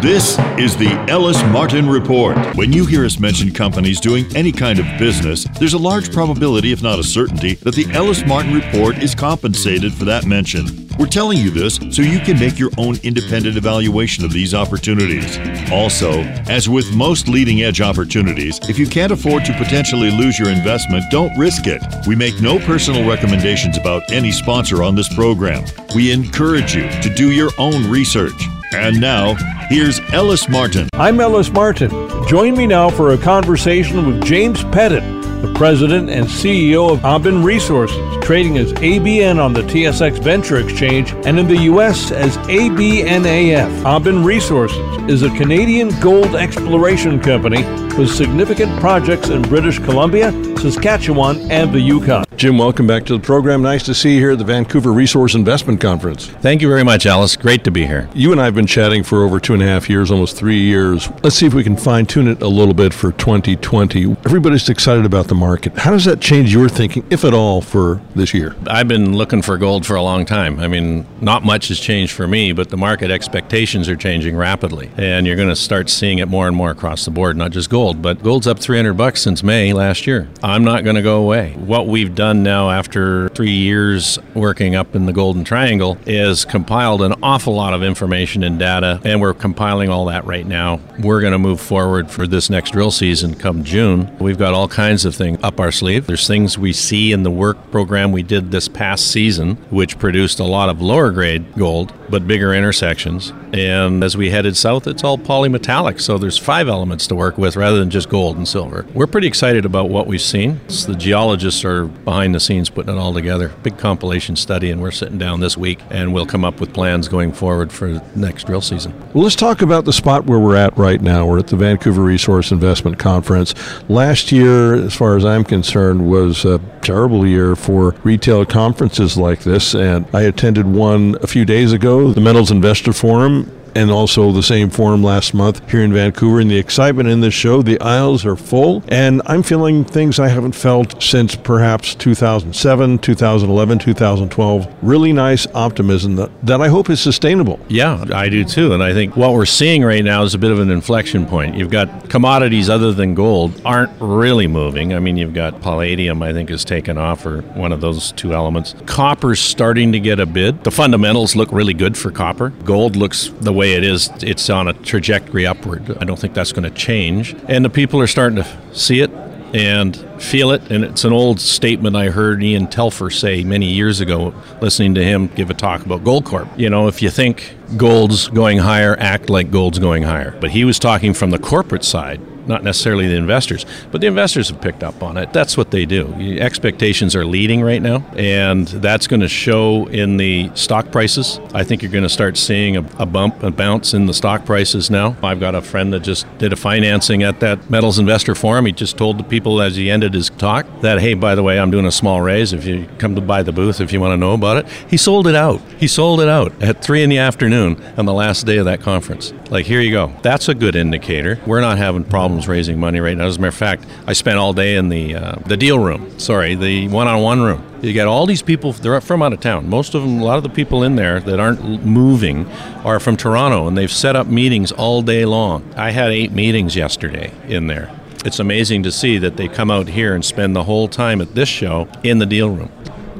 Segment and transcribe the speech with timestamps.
[0.00, 2.38] This is the Ellis Martin Report.
[2.54, 6.70] When you hear us mention companies doing any kind of business, there's a large probability,
[6.70, 10.86] if not a certainty, that the Ellis Martin Report is compensated for that mention.
[11.00, 15.36] We're telling you this so you can make your own independent evaluation of these opportunities.
[15.72, 20.50] Also, as with most leading edge opportunities, if you can't afford to potentially lose your
[20.50, 21.82] investment, don't risk it.
[22.06, 25.64] We make no personal recommendations about any sponsor on this program.
[25.92, 28.40] We encourage you to do your own research.
[28.72, 29.34] And now,
[29.68, 30.88] here's Ellis Martin.
[30.92, 31.90] I'm Ellis Martin.
[32.28, 35.02] Join me now for a conversation with James Pettit,
[35.40, 41.12] the president and CEO of Aben Resources, trading as ABN on the TSX Venture Exchange
[41.24, 42.10] and in the U.S.
[42.10, 43.84] as ABNAF.
[43.86, 44.78] Aben Resources
[45.10, 47.62] is a Canadian gold exploration company
[47.96, 52.27] with significant projects in British Columbia, Saskatchewan, and the Yukon.
[52.38, 53.62] Jim, welcome back to the program.
[53.62, 56.28] Nice to see you here at the Vancouver Resource Investment Conference.
[56.28, 57.34] Thank you very much, Ellis.
[57.34, 58.08] Great to be here.
[58.14, 60.60] You and I have been chatting for over two and a half years, almost three
[60.60, 61.10] years.
[61.24, 64.12] Let's see if we can fine tune it a little bit for 2020.
[64.24, 65.76] Everybody's excited about the market.
[65.78, 68.54] How does that change your thinking, if at all, for this year?
[68.68, 70.60] I've been looking for gold for a long time.
[70.60, 74.92] I mean, not much has changed for me, but the market expectations are changing rapidly.
[74.96, 77.68] And you're going to start seeing it more and more across the board, not just
[77.68, 80.28] gold, but gold's up 300 bucks since May last year.
[80.40, 81.54] I'm not going to go away.
[81.54, 87.02] What we've done now after three years working up in the Golden Triangle is compiled
[87.02, 90.80] an awful lot of information and data, and we're compiling all that right now.
[91.00, 94.16] We're going to move forward for this next drill season come June.
[94.18, 96.06] We've got all kinds of things up our sleeve.
[96.06, 100.40] There's things we see in the work program we did this past season, which produced
[100.40, 103.32] a lot of lower grade gold, but bigger intersections.
[103.52, 107.56] And as we headed south, it's all polymetallic, so there's five elements to work with
[107.56, 108.84] rather than just gold and silver.
[108.92, 110.60] We're pretty excited about what we've seen.
[110.66, 113.52] The geologists are behind the scenes putting it all together.
[113.62, 117.08] Big compilation study, and we're sitting down this week, and we'll come up with plans
[117.08, 118.92] going forward for next drill season.
[119.14, 121.26] Well, let's talk about the spot where we're at right now.
[121.26, 123.54] We're at the Vancouver Resource Investment Conference.
[123.88, 129.40] Last year, as far as I'm concerned, was a terrible year for retail conferences like
[129.40, 134.32] this, and I attended one a few days ago, the Metals Investor Forum and also
[134.32, 136.40] the same forum last month here in Vancouver.
[136.40, 140.26] And the excitement in this show, the aisles are full, and I'm feeling things I
[140.26, 144.74] haven't felt since perhaps 2007, 2011, 2012.
[144.82, 147.60] Really nice optimism that, that I hope is sustainable.
[147.68, 148.72] Yeah, I do too.
[148.74, 151.54] And I think what we're seeing right now is a bit of an inflection point.
[151.54, 154.92] You've got commodities other than gold aren't really moving.
[154.92, 158.34] I mean, you've got palladium, I think, has taken off, or one of those two
[158.34, 158.74] elements.
[158.86, 160.64] Copper's starting to get a bid.
[160.64, 162.48] The fundamentals look really good for copper.
[162.64, 165.96] Gold looks the way it is, it's on a trajectory upward.
[166.00, 167.34] I don't think that's going to change.
[167.48, 169.10] And the people are starting to see it
[169.54, 170.70] and feel it.
[170.70, 175.04] And it's an old statement I heard Ian Telfer say many years ago, listening to
[175.04, 176.58] him give a talk about Goldcorp.
[176.58, 180.36] You know, if you think gold's going higher, act like gold's going higher.
[180.40, 184.48] But he was talking from the corporate side not necessarily the investors, but the investors
[184.48, 185.32] have picked up on it.
[185.32, 186.12] That's what they do.
[186.38, 191.40] Expectations are leading right now, and that's going to show in the stock prices.
[191.54, 194.44] I think you're going to start seeing a, a, bump, a bounce in the stock
[194.44, 195.16] prices now.
[195.22, 198.66] I've got a friend that just did a financing at that Metals Investor Forum.
[198.66, 201.58] He just told the people as he ended his talk that, hey, by the way,
[201.58, 202.52] I'm doing a small raise.
[202.52, 204.96] If you come to buy the booth, if you want to know about it, he
[204.96, 205.60] sold it out.
[205.78, 208.80] He sold it out at three in the afternoon on the last day of that
[208.80, 209.32] conference.
[209.50, 210.12] Like, here you go.
[210.22, 211.40] That's a good indicator.
[211.46, 213.26] We're not having problems problems raising money right now.
[213.26, 216.18] As a matter of fact, I spent all day in the uh, the deal room.
[216.18, 217.64] Sorry, the one-on-one room.
[217.82, 218.72] You got all these people.
[218.72, 219.68] They're from out of town.
[219.68, 222.46] Most of them, a lot of the people in there that aren't moving,
[222.84, 225.62] are from Toronto, and they've set up meetings all day long.
[225.76, 227.90] I had eight meetings yesterday in there.
[228.24, 231.34] It's amazing to see that they come out here and spend the whole time at
[231.34, 232.70] this show in the deal room.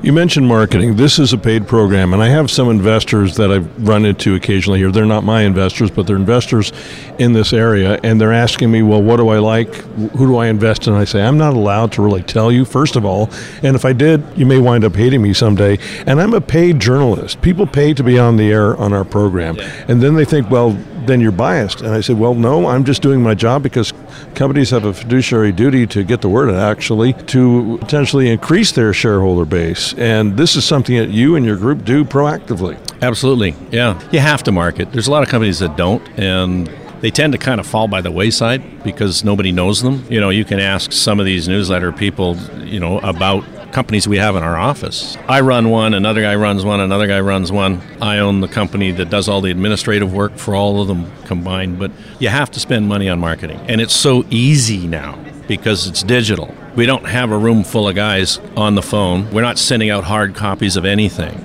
[0.00, 0.94] You mentioned marketing.
[0.94, 4.78] This is a paid program, and I have some investors that I've run into occasionally
[4.78, 4.92] here.
[4.92, 6.72] They're not my investors, but they're investors
[7.18, 9.74] in this area, and they're asking me, well, what do I like?
[9.74, 10.92] Who do I invest in?
[10.92, 13.28] And I say, I'm not allowed to really tell you, first of all.
[13.64, 15.78] And if I did, you may wind up hating me someday.
[16.06, 17.42] And I'm a paid journalist.
[17.42, 19.56] People pay to be on the air on our program.
[19.56, 19.84] Yeah.
[19.88, 21.80] And then they think, well, then you're biased.
[21.80, 23.92] And I said, well, no, I'm just doing my job because
[24.34, 28.92] companies have a fiduciary duty to get the word out, actually, to potentially increase their
[28.92, 29.94] shareholder base.
[29.94, 32.78] And this is something that you and your group do proactively.
[33.02, 33.54] Absolutely.
[33.70, 34.00] Yeah.
[34.12, 34.92] You have to market.
[34.92, 36.06] There's a lot of companies that don't.
[36.18, 36.70] And
[37.00, 40.04] they tend to kind of fall by the wayside because nobody knows them.
[40.10, 44.18] You know, you can ask some of these newsletter people, you know, about companies we
[44.18, 45.16] have in our office.
[45.28, 47.80] I run one, another guy runs one, another guy runs one.
[48.00, 51.78] I own the company that does all the administrative work for all of them combined,
[51.78, 53.60] but you have to spend money on marketing.
[53.68, 56.54] And it's so easy now because it's digital.
[56.76, 59.30] We don't have a room full of guys on the phone.
[59.30, 61.44] We're not sending out hard copies of anything.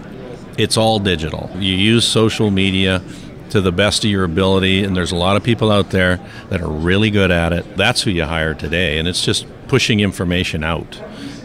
[0.57, 1.49] It's all digital.
[1.55, 3.01] You use social media
[3.49, 4.83] to the best of your ability.
[4.83, 7.77] And there's a lot of people out there that are really good at it.
[7.77, 8.97] That's who you hire today.
[8.97, 11.01] And it's just pushing information out.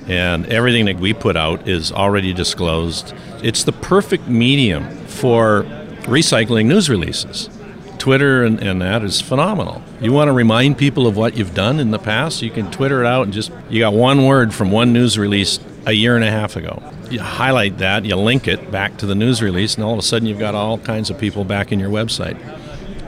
[0.08, 3.12] And everything that we put out is already disclosed.
[3.42, 5.64] It's the perfect medium for
[6.04, 7.50] recycling news releases.
[7.98, 9.82] Twitter and, and that is phenomenal.
[10.00, 13.02] You want to remind people of what you've done in the past, you can Twitter
[13.02, 16.24] it out and just, you got one word from one news release a year and
[16.24, 16.82] a half ago.
[17.10, 20.02] You highlight that, you link it back to the news release, and all of a
[20.02, 22.38] sudden you've got all kinds of people back in your website.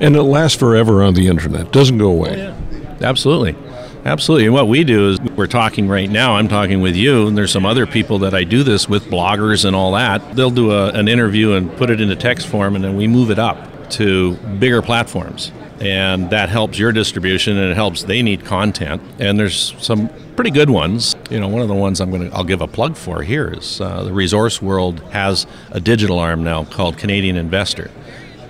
[0.01, 2.31] And it lasts forever on the internet, doesn't go away.
[2.33, 2.97] Oh, yeah.
[3.03, 3.57] Absolutely.
[4.05, 4.49] Absolutely.
[4.49, 7.67] What we do is we're talking right now, I'm talking with you, and there's some
[7.67, 10.35] other people that I do this with, bloggers and all that.
[10.35, 13.31] They'll do a, an interview and put it into text form, and then we move
[13.31, 15.53] it up to bigger platforms.
[15.81, 19.01] And that helps your distribution and it helps they need content.
[19.19, 21.17] And there's some pretty good ones.
[21.31, 23.55] You know, one of the ones I'm going to I'll give a plug for here
[23.57, 27.91] is uh, the Resource World has a digital arm now called Canadian Investor,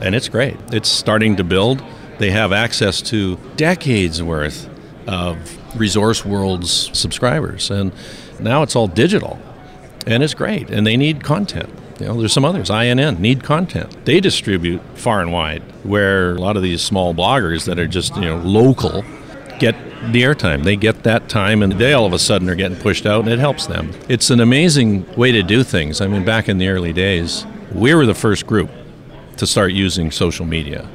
[0.01, 0.57] and it's great.
[0.73, 1.83] It's starting to build.
[2.19, 4.69] They have access to decades worth
[5.07, 5.39] of
[5.79, 7.93] Resource World's subscribers, and
[8.39, 9.39] now it's all digital,
[10.07, 10.71] and it's great.
[10.71, 11.71] And they need content.
[11.99, 12.71] You know, there's some others.
[12.71, 14.05] INN need content.
[14.07, 18.15] They distribute far and wide, where a lot of these small bloggers that are just
[18.17, 19.05] you know local
[19.59, 19.75] get
[20.13, 20.65] the airtime.
[20.65, 23.29] They get that time, and they all of a sudden are getting pushed out, and
[23.29, 23.93] it helps them.
[24.09, 26.01] It's an amazing way to do things.
[26.01, 28.71] I mean, back in the early days, we were the first group
[29.37, 30.89] to start using social media,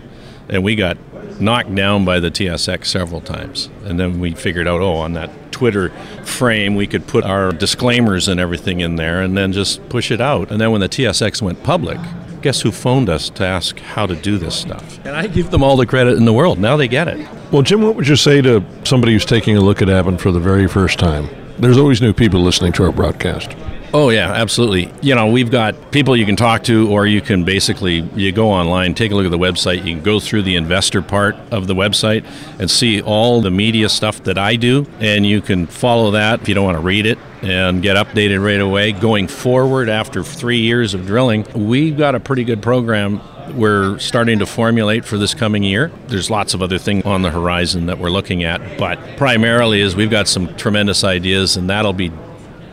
[0.50, 0.98] and we got
[1.40, 3.70] knocked down by the TSX several times.
[3.84, 5.90] And then we figured out, oh, on that Twitter
[6.24, 10.22] frame, we could put our disclaimers and everything in there and then just push it
[10.22, 10.52] out.
[10.52, 11.98] And then when the TSX went public,
[12.42, 15.00] guess who phoned us to ask how to do this stuff?
[15.06, 16.60] And I give them all the credit in the world.
[16.60, 17.28] Now they get it.
[17.52, 20.32] Well, Jim, what would you say to somebody who's taking a look at Aben for
[20.32, 21.30] the very first time?
[21.58, 23.56] There's always new people listening to our broadcast.
[23.98, 24.92] Oh yeah, absolutely.
[25.02, 28.50] You know, we've got people you can talk to, or you can basically you go
[28.52, 29.86] online, take a look at the website.
[29.86, 32.26] You can go through the investor part of the website
[32.60, 36.50] and see all the media stuff that I do, and you can follow that if
[36.50, 38.92] you don't want to read it and get updated right away.
[38.92, 43.22] Going forward, after three years of drilling, we've got a pretty good program
[43.54, 45.90] we're starting to formulate for this coming year.
[46.08, 49.96] There's lots of other things on the horizon that we're looking at, but primarily is
[49.96, 52.12] we've got some tremendous ideas, and that'll be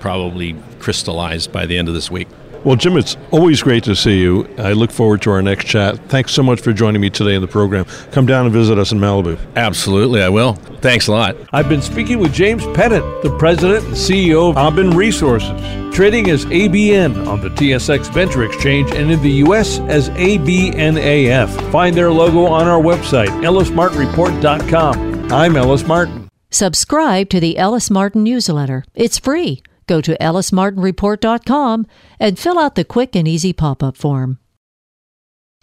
[0.00, 2.28] probably crystallized by the end of this week.
[2.64, 4.48] Well, Jim, it's always great to see you.
[4.56, 5.98] I look forward to our next chat.
[6.08, 7.86] Thanks so much for joining me today in the program.
[8.12, 9.36] Come down and visit us in Malibu.
[9.56, 10.52] Absolutely, I will.
[10.80, 11.34] Thanks a lot.
[11.52, 15.50] I've been speaking with James Pettit, the president and CEO of Aben Resources,
[15.92, 19.80] trading as ABN on the TSX Venture Exchange and in the U.S.
[19.80, 21.72] as ABNAF.
[21.72, 25.32] Find their logo on our website, ellismartinreport.com.
[25.32, 26.28] I'm Ellis Martin.
[26.50, 28.84] Subscribe to the Ellis Martin newsletter.
[28.94, 29.62] It's free.
[29.92, 31.86] Go to ellismartinreport.com
[32.18, 34.38] and fill out the quick and easy pop up form.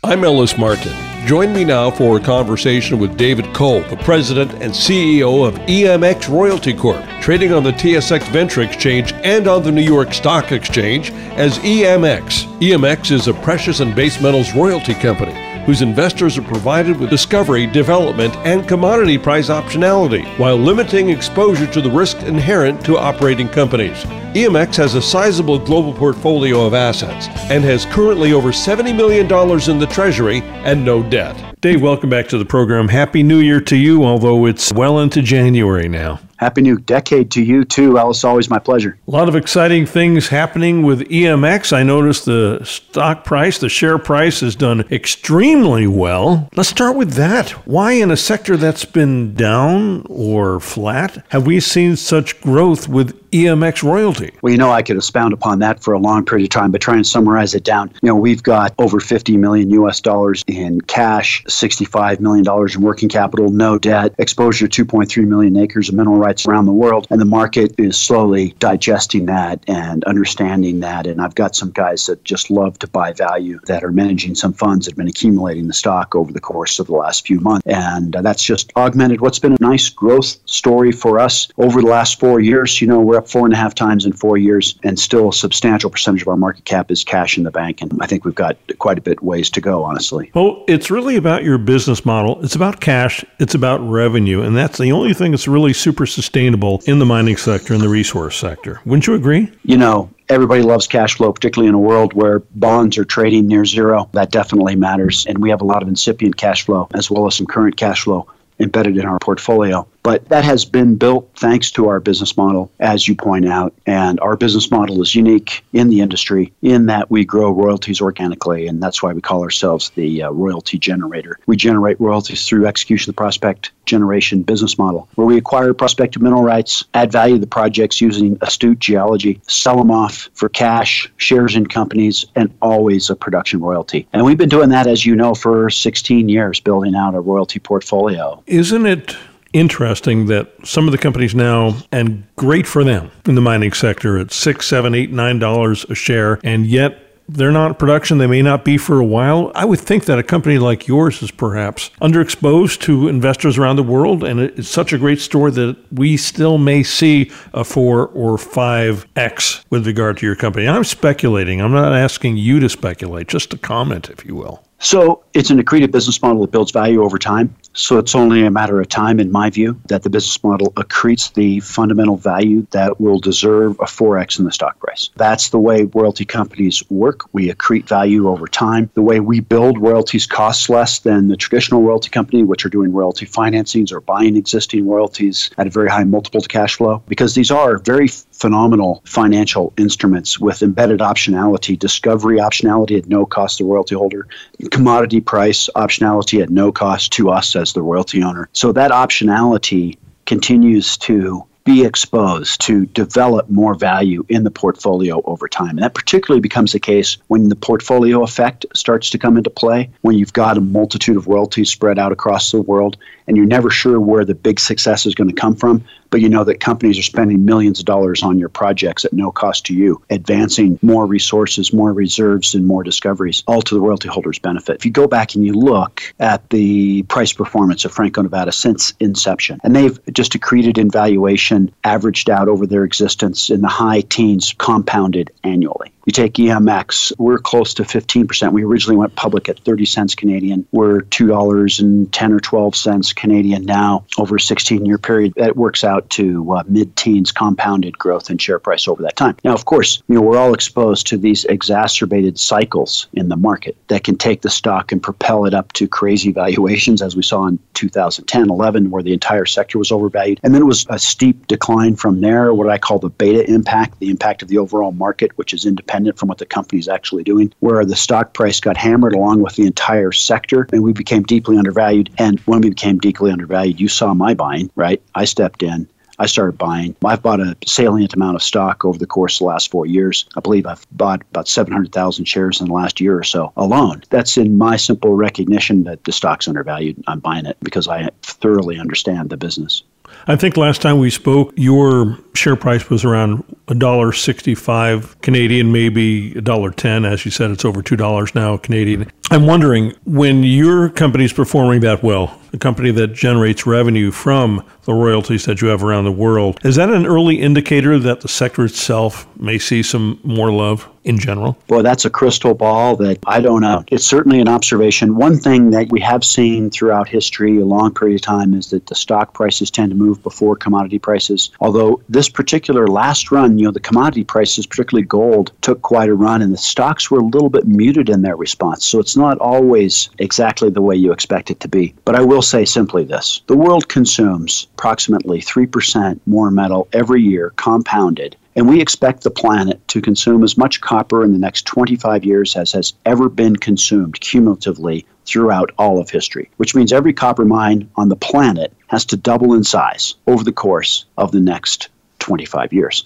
[0.04, 0.94] I'm Ellis Martin.
[1.26, 6.30] Join me now for a conversation with David Cole, the president and CEO of EMX
[6.30, 11.10] Royalty Corp, trading on the TSX Venture Exchange and on the New York Stock Exchange
[11.32, 12.46] as EMX.
[12.60, 15.34] EMX is a precious and base metals royalty company
[15.66, 21.82] whose investors are provided with discovery, development, and commodity price optionality while limiting exposure to
[21.82, 24.04] the risk inherent to operating companies.
[24.36, 29.80] EMX has a sizable global portfolio of assets and has currently over $70 million in
[29.80, 31.50] the Treasury and no debt.
[31.62, 32.88] Dave, welcome back to the program.
[32.88, 36.20] Happy New Year to you, although it's well into January now.
[36.38, 38.24] Happy new decade to you too, Ellis.
[38.24, 38.98] Always my pleasure.
[39.10, 41.74] A lot of exciting things happening with EMX.
[41.74, 46.48] I noticed the stock price, the share price has done extremely well.
[46.56, 47.50] Let's start with that.
[47.68, 53.20] Why, in a sector that's been down or flat, have we seen such growth with
[53.32, 54.32] EMX royalty?
[54.42, 56.82] Well, you know, I could expound upon that for a long period of time, but
[56.82, 57.92] try and summarize it down.
[58.02, 62.82] You know, we've got over 50 million US dollars in cash, 65 million dollars in
[62.82, 67.08] working capital, no debt, exposure to 2.3 million acres of mineral rights around the world,
[67.10, 71.06] and the market is slowly digesting that and understanding that.
[71.06, 74.54] And I've got some guys that just love to buy value that are managing some
[74.54, 77.68] funds that have been accumulating the stock over the course of the last few months,
[77.68, 81.88] and uh, that's just augmented what's been a nice growth story for us over the
[81.88, 82.82] last four years.
[82.82, 85.34] You know, we're up four and a half times in four years, and still a
[85.34, 87.82] substantial percentage of our market cap is cash in the bank.
[87.82, 90.32] And I think we've got quite a bit ways to go, honestly.
[90.34, 92.44] Well, it's really about your business model.
[92.44, 94.42] It's about cash, it's about revenue.
[94.42, 97.90] And that's the only thing that's really super sustainable in the mining sector and the
[97.90, 98.82] resource sector.
[98.86, 99.52] Wouldn't you agree?
[99.64, 103.66] You know, everybody loves cash flow, particularly in a world where bonds are trading near
[103.66, 104.10] zero.
[104.14, 105.26] That definitely matters.
[105.26, 108.04] And we have a lot of incipient cash flow as well as some current cash
[108.04, 108.28] flow
[108.60, 109.88] embedded in our portfolio.
[110.04, 113.74] But that has been built thanks to our business model, as you point out.
[113.86, 118.68] And our business model is unique in the industry in that we grow royalties organically.
[118.68, 121.38] And that's why we call ourselves the uh, royalty generator.
[121.46, 126.22] We generate royalties through execution of the prospect generation business model, where we acquire prospective
[126.22, 131.12] mineral rights, add value to the projects using astute geology, sell them off for cash,
[131.18, 134.08] shares in companies, and always a production royalty.
[134.14, 137.60] And we've been doing that, as you know, for 16 years, building out a royalty
[137.60, 138.42] portfolio.
[138.46, 139.16] Isn't it
[139.54, 144.18] interesting that some of the companies now, and great for them in the mining sector,
[144.18, 148.18] at six, seven, eight, nine dollars a share, and yet they're not in production.
[148.18, 149.52] They may not be for a while.
[149.54, 153.84] I would think that a company like yours is perhaps underexposed to investors around the
[153.84, 158.38] world, and it's such a great story that we still may see a four or
[158.38, 160.68] five X with regard to your company.
[160.68, 161.62] I'm speculating.
[161.62, 164.64] I'm not asking you to speculate, just a comment, if you will.
[164.82, 167.54] So it's an accretive business model that builds value over time.
[167.74, 171.32] So it's only a matter of time, in my view, that the business model accretes
[171.34, 175.12] the fundamental value that will deserve a 4x in the stock price.
[175.18, 177.32] That's the way royalty companies work.
[177.34, 178.90] We accrete value over time.
[178.96, 182.92] The way we build royalties costs less than the traditional royalty company, which are doing
[182.92, 187.36] royalty financings or buying existing royalties at a very high multiple to cash flow, because
[187.36, 193.64] these are very phenomenal financial instruments with embedded optionality, discovery optionality at no cost to
[193.64, 194.28] the royalty holder,
[194.70, 198.50] commodity price optionality at no cost to us as the royalty owner.
[198.54, 205.48] So that optionality continues to be exposed to develop more value in the portfolio over
[205.48, 205.72] time.
[205.72, 209.90] And that particularly becomes the case when the portfolio effect starts to come into play,
[210.02, 212.98] when you've got a multitude of royalties spread out across the world
[213.28, 216.30] and you're never sure where the big success is going to come from, but you
[216.30, 219.74] know that companies are spending millions of dollars on your projects at no cost to
[219.74, 224.76] you, advancing more resources, more reserves, and more discoveries, all to the royalty holders' benefit.
[224.76, 228.94] If you go back and you look at the price performance of Franco Nevada since
[229.00, 234.02] inception, and they've just accreted in valuation, averaged out over their existence in the high
[234.02, 235.92] teens, compounded annually.
[236.06, 238.52] You take EMX, we're close to 15%.
[238.52, 240.66] We originally went public at 30 cents Canadian.
[240.72, 245.34] We're $2.10 or 12 cents Canadian now over a 16 year period.
[245.36, 249.36] That works out to uh, mid teens compounded growth in share price over that time.
[249.44, 253.78] Now, of course, you know, we're all exposed to these exacerbated cycles in the market
[253.90, 257.46] that can take the stock and propel it up to crazy valuations, as we saw
[257.46, 260.40] in 2010 11, where the entire sector was overvalued.
[260.44, 264.00] And then it was a steep decline from there, what I call the beta impact,
[264.00, 267.24] the impact of the overall market, which is independent independent from what the company's actually
[267.24, 271.24] doing, where the stock price got hammered along with the entire sector and we became
[271.24, 272.10] deeply undervalued.
[272.18, 275.02] And when we became deeply undervalued, you saw my buying, right?
[275.16, 275.88] I stepped in.
[276.22, 276.98] I started buying.
[277.06, 280.26] I've bought a salient amount of stock over the course of the last four years.
[280.36, 284.04] I believe I've bought about 700,000 shares in the last year or so alone.
[284.10, 287.02] That's in my simple recognition that the stock's undervalued.
[287.08, 289.84] I'm buying it because I thoroughly understand the business.
[290.28, 297.06] I think last time we spoke, your share price was around $1.65 Canadian, maybe $1.10.
[297.06, 299.12] As you said, it's over $2 now Canadian.
[299.32, 304.94] I'm wondering when your company's performing that well, a company that generates revenue from the
[304.94, 308.66] royalties that you have around the world, is that an early indicator that the sector
[308.66, 311.58] itself may see some more love in general?
[311.68, 313.84] Boy, that's a crystal ball that I don't know.
[313.88, 315.16] It's certainly an observation.
[315.16, 318.88] One thing that we have seen throughout history, a long period of time, is that
[318.88, 321.52] the stock prices tend to move before commodity prices.
[321.62, 326.16] Although this particular last run, you know, the commodity prices, particularly gold, took quite a
[326.16, 328.86] run and the stocks were a little bit muted in their response.
[328.86, 331.94] So it's not always exactly the way you expect it to be.
[332.06, 337.54] But I will say simply this the world consumes approximately 3% more metal every year,
[337.56, 338.36] compounded.
[338.56, 342.56] And we expect the planet to consume as much copper in the next 25 years
[342.56, 347.90] as has ever been consumed cumulatively throughout all of history, which means every copper mine
[347.96, 352.74] on the planet has to double in size over the course of the next 25
[352.74, 353.04] years.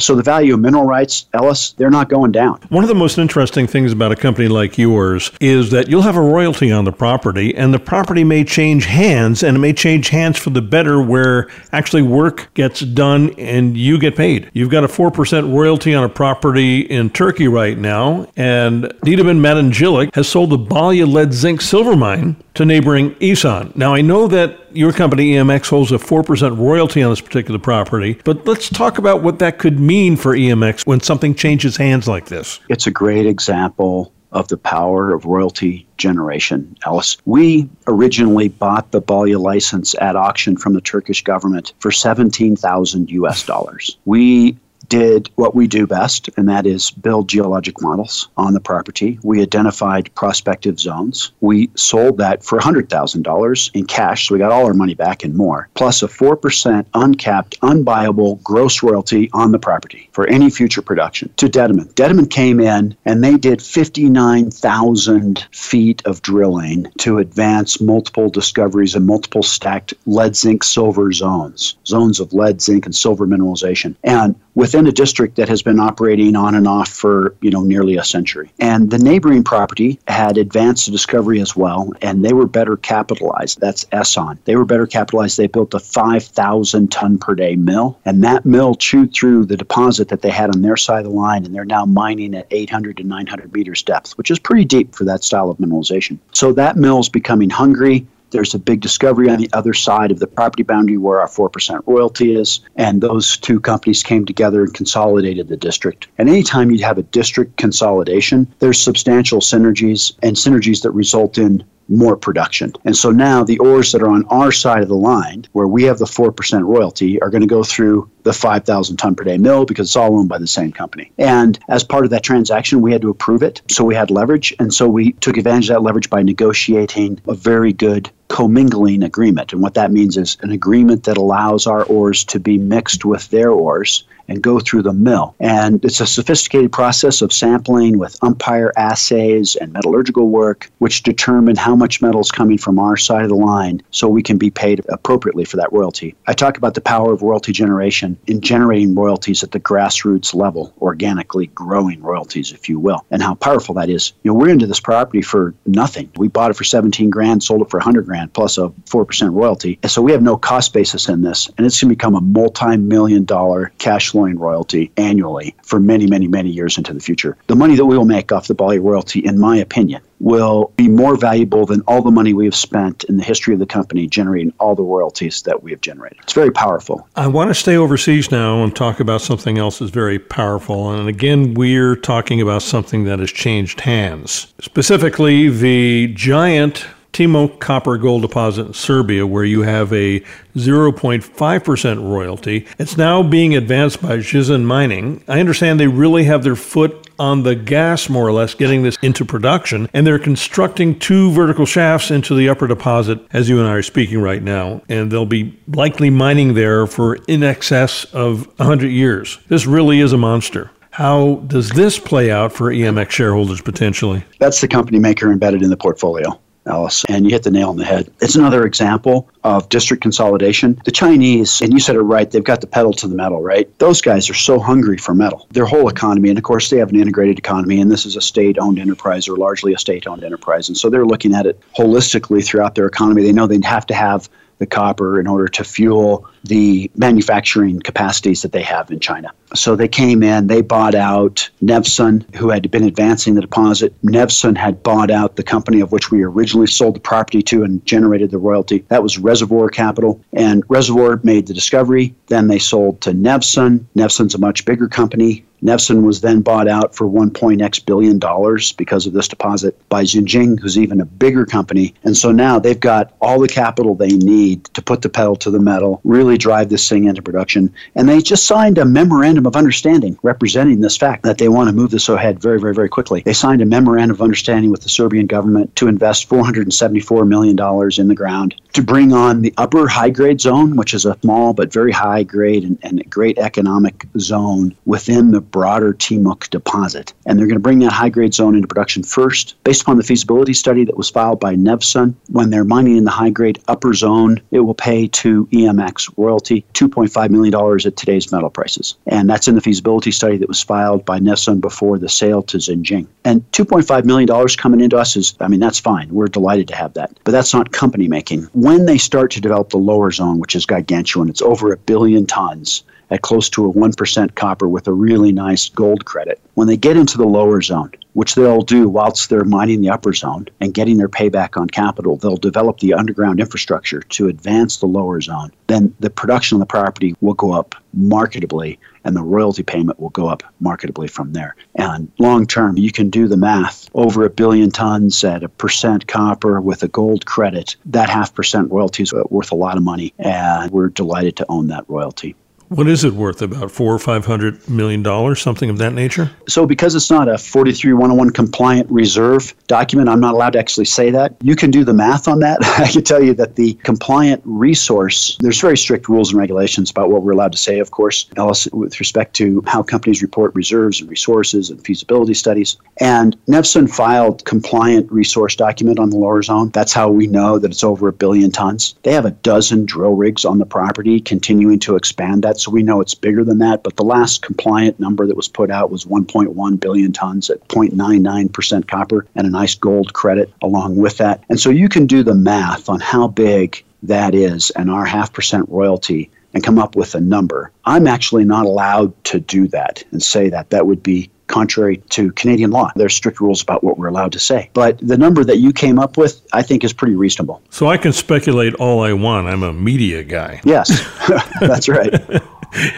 [0.00, 2.60] So the value of mineral rights, Ellis, they're not going down.
[2.70, 6.16] One of the most interesting things about a company like yours is that you'll have
[6.16, 10.08] a royalty on the property, and the property may change hands, and it may change
[10.08, 14.50] hands for the better where actually work gets done and you get paid.
[14.54, 20.14] You've got a 4% royalty on a property in Turkey right now, and Dedeman Madencilik
[20.14, 23.74] has sold the Balya lead zinc silver mine to neighboring Esan.
[23.76, 28.20] Now, I know that your company, EMX, holds a 4% royalty on this particular property,
[28.24, 32.26] but let's talk about what that could mean for EMX when something changes hands like
[32.26, 32.60] this.
[32.68, 37.16] It's a great example of the power of royalty generation, Ellis.
[37.24, 43.46] We originally bought the Balya license at auction from the Turkish government for 17,000 US
[43.46, 43.96] dollars.
[44.04, 44.58] We
[44.88, 49.18] did what we do best, and that is build geologic models on the property.
[49.22, 51.32] We identified prospective zones.
[51.40, 55.34] We sold that for $100,000 in cash, so we got all our money back and
[55.34, 61.32] more, plus a 4% uncapped, unbuyable gross royalty on the property for any future production
[61.36, 61.92] to Dedeman.
[61.94, 69.06] Dedeman came in and they did 59,000 feet of drilling to advance multiple discoveries and
[69.06, 73.94] multiple stacked lead, zinc, silver zones, zones of lead, zinc, and silver mineralization.
[74.04, 77.96] And within a district that has been operating on and off for you know nearly
[77.96, 78.52] a century.
[78.58, 83.60] And the neighboring property had advanced discovery as well, and they were better capitalized.
[83.60, 84.38] That's Esan.
[84.44, 85.36] They were better capitalized.
[85.36, 90.08] They built a 5,000 ton per day mill, and that mill chewed through the deposit
[90.08, 92.96] that they had on their side of the line, and they're now mining at 800
[92.98, 96.18] to 900 meters depth, which is pretty deep for that style of mineralization.
[96.32, 98.06] So that mill's becoming hungry.
[98.32, 101.82] There's a big discovery on the other side of the property boundary where our 4%
[101.86, 102.60] royalty is.
[102.76, 106.08] And those two companies came together and consolidated the district.
[106.18, 111.62] And anytime you have a district consolidation, there's substantial synergies and synergies that result in
[111.92, 112.72] more production.
[112.84, 115.84] And so now the ores that are on our side of the line, where we
[115.84, 119.64] have the 4% royalty, are going to go through the 5,000 ton per day mill
[119.64, 121.12] because it's all owned by the same company.
[121.18, 123.62] And as part of that transaction, we had to approve it.
[123.68, 124.54] So we had leverage.
[124.58, 129.52] And so we took advantage of that leverage by negotiating a very good commingling agreement.
[129.52, 133.28] And what that means is an agreement that allows our ores to be mixed with
[133.28, 135.34] their ores and go through the mill.
[135.40, 141.56] And it's a sophisticated process of sampling with umpire assays and metallurgical work, which determine
[141.56, 144.50] how much metal is coming from our side of the line so we can be
[144.50, 146.14] paid appropriately for that royalty.
[146.26, 150.72] I talk about the power of royalty generation in generating royalties at the grassroots level,
[150.80, 154.14] organically growing royalties, if you will, and how powerful that is.
[154.22, 156.10] You know, we're into this property for nothing.
[156.16, 159.78] We bought it for 17 grand, sold it for 100 grand, plus a 4% royalty.
[159.82, 162.20] And so we have no cost basis in this, and it's going to become a
[162.22, 167.36] multi million dollar cash royalty annually for many, many, many years into the future.
[167.46, 170.88] The money that we will make off the Balya royalty, in my opinion, will be
[170.88, 174.06] more valuable than all the money we have spent in the history of the company
[174.06, 176.18] generating all the royalties that we have generated.
[176.22, 177.06] It's very powerful.
[177.16, 180.92] I want to stay overseas now and talk about something else that's very powerful.
[180.92, 184.54] And again, we're talking about something that has changed hands.
[184.60, 190.20] Specifically, the giant Timok copper gold deposit in Serbia, where you have a
[190.56, 192.66] 0.5% royalty.
[192.78, 195.22] It's now being advanced by Zijin Mining.
[195.28, 198.96] I understand they really have their foot on the gas, more or less, getting this
[199.02, 203.68] into production, and they're constructing two vertical shafts into the upper deposit as you and
[203.68, 204.80] I are speaking right now.
[204.88, 209.38] And they'll be likely mining there for in excess of 100 years.
[209.48, 210.70] This really is a monster.
[210.92, 214.24] How does this play out for EMX shareholders potentially?
[214.38, 216.38] That's the company maker embedded in the portfolio.
[216.66, 218.10] Ellis, and you hit the nail on the head.
[218.20, 220.80] It's another example of district consolidation.
[220.84, 223.68] The Chinese, and you said it right, they've got the pedal to the metal, right?
[223.78, 225.46] Those guys are so hungry for metal.
[225.50, 228.20] Their whole economy, and of course, they have an integrated economy, and this is a
[228.20, 230.68] state owned enterprise or largely a state owned enterprise.
[230.68, 233.22] And so they're looking at it holistically throughout their economy.
[233.22, 238.42] They know they'd have to have the copper in order to fuel the manufacturing capacities
[238.42, 239.32] that they have in China.
[239.54, 243.94] So they came in, they bought out Nevsun, who had been advancing the deposit.
[244.02, 247.84] Nevsun had bought out the company of which we originally sold the property to and
[247.84, 248.84] generated the royalty.
[248.88, 250.22] That was Reservoir Capital.
[250.32, 252.14] And Reservoir made the discovery.
[252.28, 253.84] Then they sold to Nevsun.
[253.96, 255.44] Nevsun's a much bigger company.
[255.62, 260.58] Nevsun was then bought out for 1.x billion dollars because of this deposit by Zijin,
[260.58, 261.94] who's even a bigger company.
[262.02, 265.50] And so now they've got all the capital they need to put the pedal to
[265.50, 267.72] the metal, really drive this thing into production.
[267.94, 271.74] And they just signed a memorandum of understanding representing this fact that they want to
[271.74, 273.22] move this ahead very, very, very quickly.
[273.24, 277.58] They signed a memorandum of understanding with the Serbian government to invest $474 million
[277.98, 281.52] in the ground to bring on the upper high grade zone, which is a small
[281.52, 287.12] but very high grade and, and great economic zone within the broader Timok deposit.
[287.26, 289.62] And they're going to bring that high grade zone into production first.
[289.64, 293.10] Based upon the feasibility study that was filed by Nevsun, when they're mining in the
[293.10, 297.54] high grade upper zone, it will pay to EMX royalty $2.5 million
[297.86, 298.96] at today's metal prices.
[299.06, 302.58] And that's in the feasibility study that was filed by Nevsun before the sale to
[302.58, 303.06] Zijin.
[303.24, 306.08] And $2.5 million coming into us is, I mean, that's fine.
[306.10, 307.18] We're delighted to have that.
[307.24, 308.44] But that's not company making.
[308.54, 312.26] When they start to develop the lower zone, which is gargantuan, it's over a billion
[312.26, 316.40] tons at close to a 1% copper with a really nice gold credit.
[316.54, 320.12] When they get into the lower zone, which they'll do whilst they're mining the upper
[320.12, 324.86] zone and getting their payback on capital, they'll develop the underground infrastructure to advance the
[324.86, 325.50] lower zone.
[325.66, 330.10] Then the production of the property will go up marketably and the royalty payment will
[330.10, 331.56] go up marketably from there.
[331.74, 333.88] And long term, you can do the math.
[333.94, 338.70] Over a billion tons at a percent copper with a gold credit, that half percent
[338.70, 342.36] royalty is worth a lot of money, and we're delighted to own that royalty.
[342.74, 343.42] What is it worth?
[343.42, 346.30] About four or five hundred million dollars, something of that nature?
[346.48, 351.10] So, because it's not a 43101 compliant reserve document, I'm not allowed to actually say
[351.10, 351.36] that.
[351.42, 352.60] You can do the math on that.
[352.78, 357.10] I can tell you that the compliant resource, there's very strict rules and regulations about
[357.10, 358.26] what we're allowed to say, of course,
[358.72, 362.78] with respect to how companies report reserves and resources and feasibility studies.
[362.96, 366.70] And Nevsun filed compliant resource document on the lower zone.
[366.70, 368.94] That's how we know that it's over a billion tons.
[369.02, 372.82] They have a dozen drill rigs on the property, continuing to expand that, so we
[372.82, 373.82] know it's bigger than that.
[373.82, 378.88] But the last compliant number that was put out was 1.1 billion tons at 0.99%
[378.88, 381.44] copper and a nice gold credit along with that.
[381.48, 385.32] And so you can do the math on how big that is and our half
[385.32, 387.70] percent royalty and come up with a number.
[387.84, 390.70] I'm actually not allowed to do that and say that.
[390.70, 392.90] That would be contrary to Canadian law.
[392.96, 394.70] There's strict rules about what we're allowed to say.
[394.72, 397.62] But the number that you came up with, I think, is pretty reasonable.
[397.70, 399.48] So I can speculate all I want.
[399.48, 400.62] I'm a media guy.
[400.64, 400.88] Yes,
[401.60, 402.12] that's right.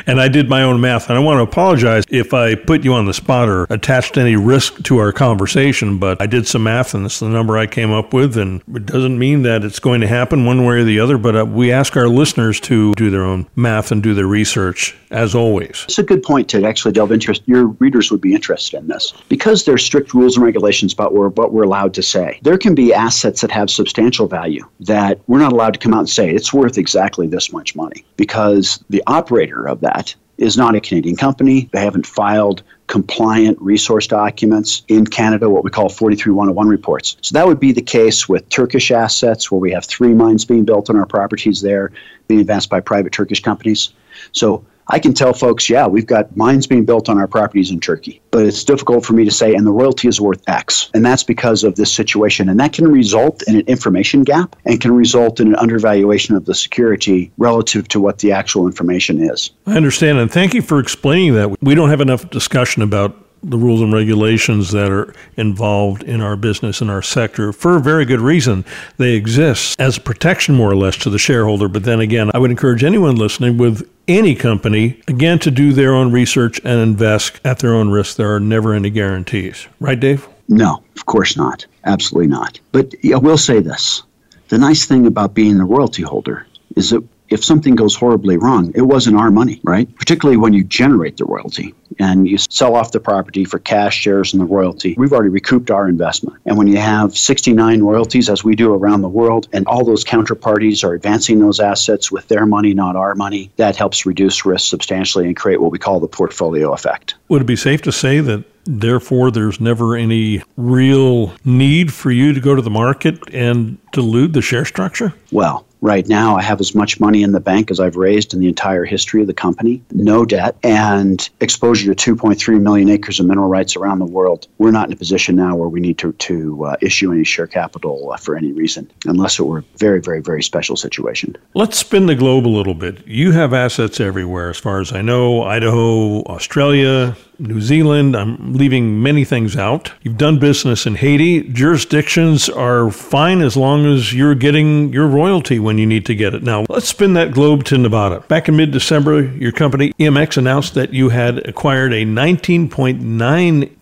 [0.07, 1.09] and I did my own math.
[1.09, 4.37] And I want to apologize if I put you on the spot or attached any
[4.37, 7.93] risk to our conversation, but I did some math and it's the number I came
[7.93, 8.37] up with.
[8.37, 11.37] And it doesn't mean that it's going to happen one way or the other, but
[11.37, 15.35] uh, we ask our listeners to do their own math and do their research, as
[15.35, 15.85] always.
[15.85, 17.35] It's a good point to actually delve into.
[17.47, 19.15] Your readers would be interested in this.
[19.29, 22.75] Because there are strict rules and regulations about what we're allowed to say, there can
[22.75, 26.31] be assets that have substantial value that we're not allowed to come out and say
[26.31, 31.15] it's worth exactly this much money because the operator of that is not a Canadian
[31.15, 31.69] company.
[31.73, 37.17] They haven't filed compliant resource documents in Canada, what we call 43101 reports.
[37.21, 40.65] So that would be the case with Turkish assets, where we have three mines being
[40.65, 41.93] built on our properties there,
[42.27, 43.91] being advanced by private Turkish companies.
[44.33, 47.81] So I can tell folks, yeah, we've got mines being built on our properties in
[47.81, 50.91] Turkey, but it's difficult for me to say, and the royalty is worth X.
[50.95, 52.49] And that's because of this situation.
[52.49, 56.45] And that can result in an information gap and can result in an undervaluation of
[56.45, 59.51] the security relative to what the actual information is.
[59.67, 60.19] I understand.
[60.19, 61.63] And thank you for explaining that.
[61.63, 66.37] We don't have enough discussion about the rules and regulations that are involved in our
[66.37, 68.65] business and our sector for a very good reason.
[68.97, 71.69] They exist as protection, more or less, to the shareholder.
[71.69, 75.95] But then again, I would encourage anyone listening with any company, again, to do their
[75.95, 78.17] own research and invest at their own risk.
[78.17, 79.67] There are never any guarantees.
[79.81, 80.29] Right, Dave?
[80.49, 81.67] No, of course not.
[81.85, 82.61] Absolutely not.
[82.73, 84.03] But I will say this
[84.49, 87.03] the nice thing about being the royalty holder is that
[87.35, 89.93] if something goes horribly wrong, it wasn't our money, right?
[89.97, 94.33] Particularly when you generate the royalty and you sell off the property for cash shares
[94.33, 94.95] and the royalty.
[94.97, 96.39] We've already recouped our investment.
[96.47, 100.05] And when you have 69 royalties, as we do around the world, and all those
[100.05, 104.69] counterparties are advancing those assets with their money, not our money, that helps reduce risk
[104.69, 107.17] substantially and create what we call the portfolio effect.
[107.29, 112.33] Would it be safe to say that Therefore, there's never any real need for you
[112.33, 115.13] to go to the market and dilute the share structure?
[115.31, 118.41] Well, Right now, I have as much money in the bank as I've raised in
[118.41, 123.27] the entire history of the company, no debt, and exposure to 2.3 million acres of
[123.27, 124.49] mineral rights around the world.
[124.57, 127.47] We're not in a position now where we need to, to uh, issue any share
[127.47, 131.37] capital uh, for any reason, unless it were a very, very, very special situation.
[131.53, 133.07] Let's spin the globe a little bit.
[133.07, 138.17] You have assets everywhere, as far as I know Idaho, Australia, New Zealand.
[138.17, 139.93] I'm leaving many things out.
[140.03, 141.49] You've done business in Haiti.
[141.49, 146.35] Jurisdictions are fine as long as you're getting your royalty when you need to get
[146.35, 146.43] it.
[146.43, 148.21] Now, let's spin that globe to Nevada.
[148.21, 153.74] Back in mid December, your company EMX announced that you had acquired a 19.9%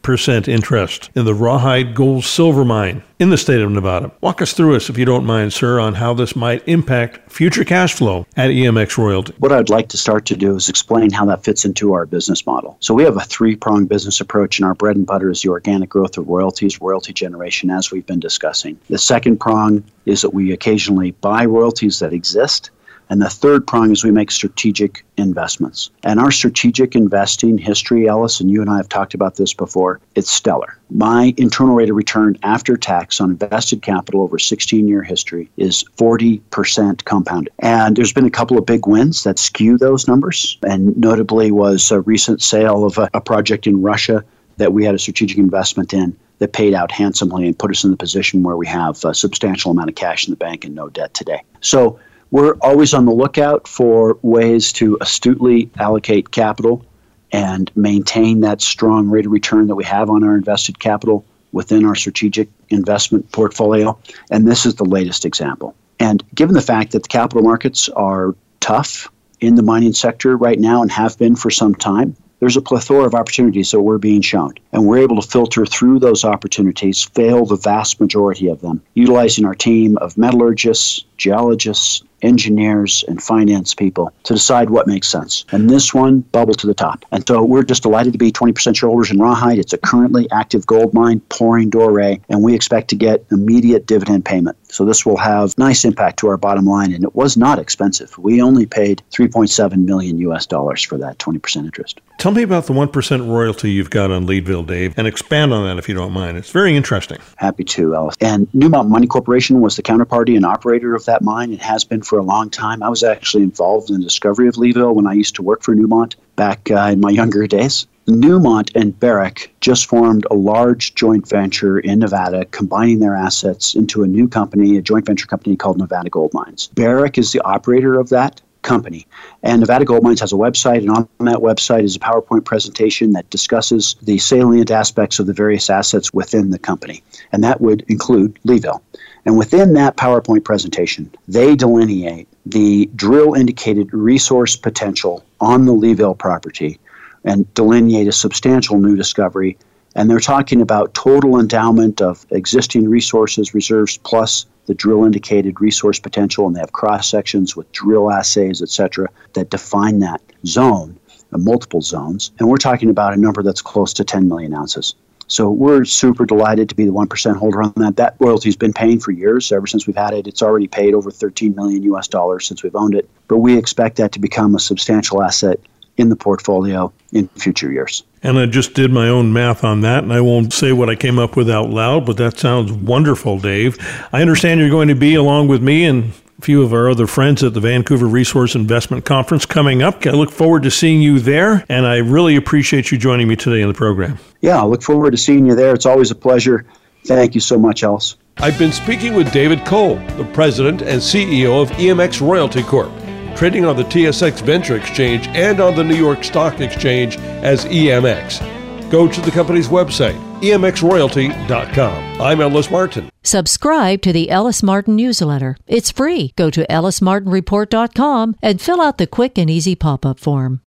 [0.49, 4.11] interest in the Rawhide Gold Silver Mine in the state of Nevada.
[4.21, 7.65] Walk us through us, if you don't mind, sir, on how this might impact future
[7.65, 9.33] cash flow at EMX Royalty.
[9.39, 12.45] What I'd like to start to do is explain how that fits into our business
[12.45, 12.77] model.
[12.81, 15.51] So we have a three pronged business approach, and our bread and butter is the
[15.51, 18.79] organic growth of royalties, royalty generation, as we've been discussing.
[18.89, 22.71] The second prong is that we occasionally buy royalties that exist
[23.13, 25.91] and the third prong is we make strategic investments.
[26.03, 30.01] And our strategic investing history, Ellis, and you and I have talked about this before,
[30.15, 30.79] it's stellar.
[30.89, 35.85] My internal rate of return after tax on invested capital over 16 year history is
[35.99, 37.53] 40% compounded.
[37.59, 41.91] And there's been a couple of big wins that skew those numbers, and notably was
[41.91, 44.25] a recent sale of a, a project in Russia
[44.57, 47.91] that we had a strategic investment in that paid out handsomely and put us in
[47.91, 50.89] the position where we have a substantial amount of cash in the bank and no
[50.89, 51.43] debt today.
[51.61, 52.01] So
[52.33, 56.85] we're always on the lookout for ways to astutely allocate capital
[57.31, 61.85] and maintain that strong rate of return that we have on our invested capital within
[61.85, 63.99] our strategic investment portfolio.
[64.31, 65.77] And this is the latest example.
[66.01, 70.59] And given the fact that the capital markets are tough in the mining sector right
[70.59, 74.23] now and have been for some time, there's a plethora of opportunities that we're being
[74.23, 74.55] shown.
[74.73, 79.45] And we're able to filter through those opportunities, fail the vast majority of them, utilizing
[79.45, 85.45] our team of metallurgists, geologists, engineers, and finance people to decide what makes sense.
[85.53, 87.05] And this one bubbled to the top.
[87.13, 89.59] And so we're just delighted to be 20% shareholders in Rawhide.
[89.59, 94.25] It's a currently active gold mine pouring doré, and we expect to get immediate dividend
[94.25, 94.57] payment.
[94.69, 98.17] So this will have nice impact to our bottom line, and it was not expensive.
[98.19, 102.01] We only paid 3.7 million US dollars for that 20% interest.
[102.19, 105.79] Tell me about the 1% royalty you've got on Leeville, Dave, and expand on that
[105.79, 106.37] if you don't mind.
[106.37, 107.19] It's very interesting.
[107.37, 108.17] Happy to, Ellis.
[108.21, 111.53] And Newmont Mining Corporation was the counterparty and operator of that mine.
[111.53, 112.83] It has been for a long time.
[112.83, 115.75] I was actually involved in the discovery of Leeville when I used to work for
[115.75, 117.87] Newmont back uh, in my younger days.
[118.07, 124.03] Newmont and Barrick just formed a large joint venture in Nevada, combining their assets into
[124.03, 126.69] a new company, a joint venture company called Nevada Gold Mines.
[126.75, 129.07] Barrick is the operator of that company.
[129.43, 133.13] And Nevada Gold Mines has a website, and on that website is a PowerPoint presentation
[133.13, 137.03] that discusses the salient aspects of the various assets within the company.
[137.33, 138.81] And that would include Leeville.
[139.25, 146.19] And within that PowerPoint presentation, they delineate the drill indicated resource potential on the Leeville
[146.19, 146.79] property
[147.25, 149.57] and delineate a substantial new discovery.
[149.95, 156.01] And they're talking about total endowment of existing resources, reserves, plus the drill indicated resource
[156.01, 156.47] potential.
[156.47, 160.99] And they have cross sections with drill assays, et cetera, that define that zone,
[161.33, 162.33] uh, multiple zones.
[162.41, 164.95] And we're talking about a number that's close to 10 million ounces.
[165.33, 167.97] So we're super delighted to be the 1% holder on that.
[167.97, 169.51] That royalty's been paying for years.
[169.51, 172.77] Ever since we've had it, it's already paid over 13 million US dollars since we've
[172.77, 173.09] owned it.
[173.29, 175.59] But we expect that to become a substantial asset
[175.97, 178.03] in the portfolio in future years.
[178.23, 180.97] And I just did my own math on that, and I won't say what I
[180.97, 183.79] came up with out loud, but that sounds wonderful, Dave.
[184.13, 187.43] I understand you're going to be along with me and few of our other friends
[187.43, 190.05] at the Vancouver Resource Investment Conference coming up.
[190.07, 193.63] I look forward to seeing you there, and I really appreciate you joining me today
[193.63, 194.19] in the program.
[194.41, 195.73] Yeah, I look forward to seeing you there.
[195.73, 196.67] It's always a pleasure.
[197.07, 198.17] Thank you so much, Ellis.
[198.39, 202.93] I've been speaking with David Cole, the president and CEO of EMX Royalty Corp
[203.37, 208.91] trading on the TSX Venture Exchange and on the New York Stock Exchange as EMX.
[208.91, 212.21] Go to the company's website, emxroyalty.com.
[212.21, 213.09] I'm Ellis Martin.
[213.23, 215.57] Subscribe to the Ellis Martin newsletter.
[215.67, 216.33] It's free.
[216.37, 220.61] Go to ellismartinreport.com and fill out the quick and easy pop up form.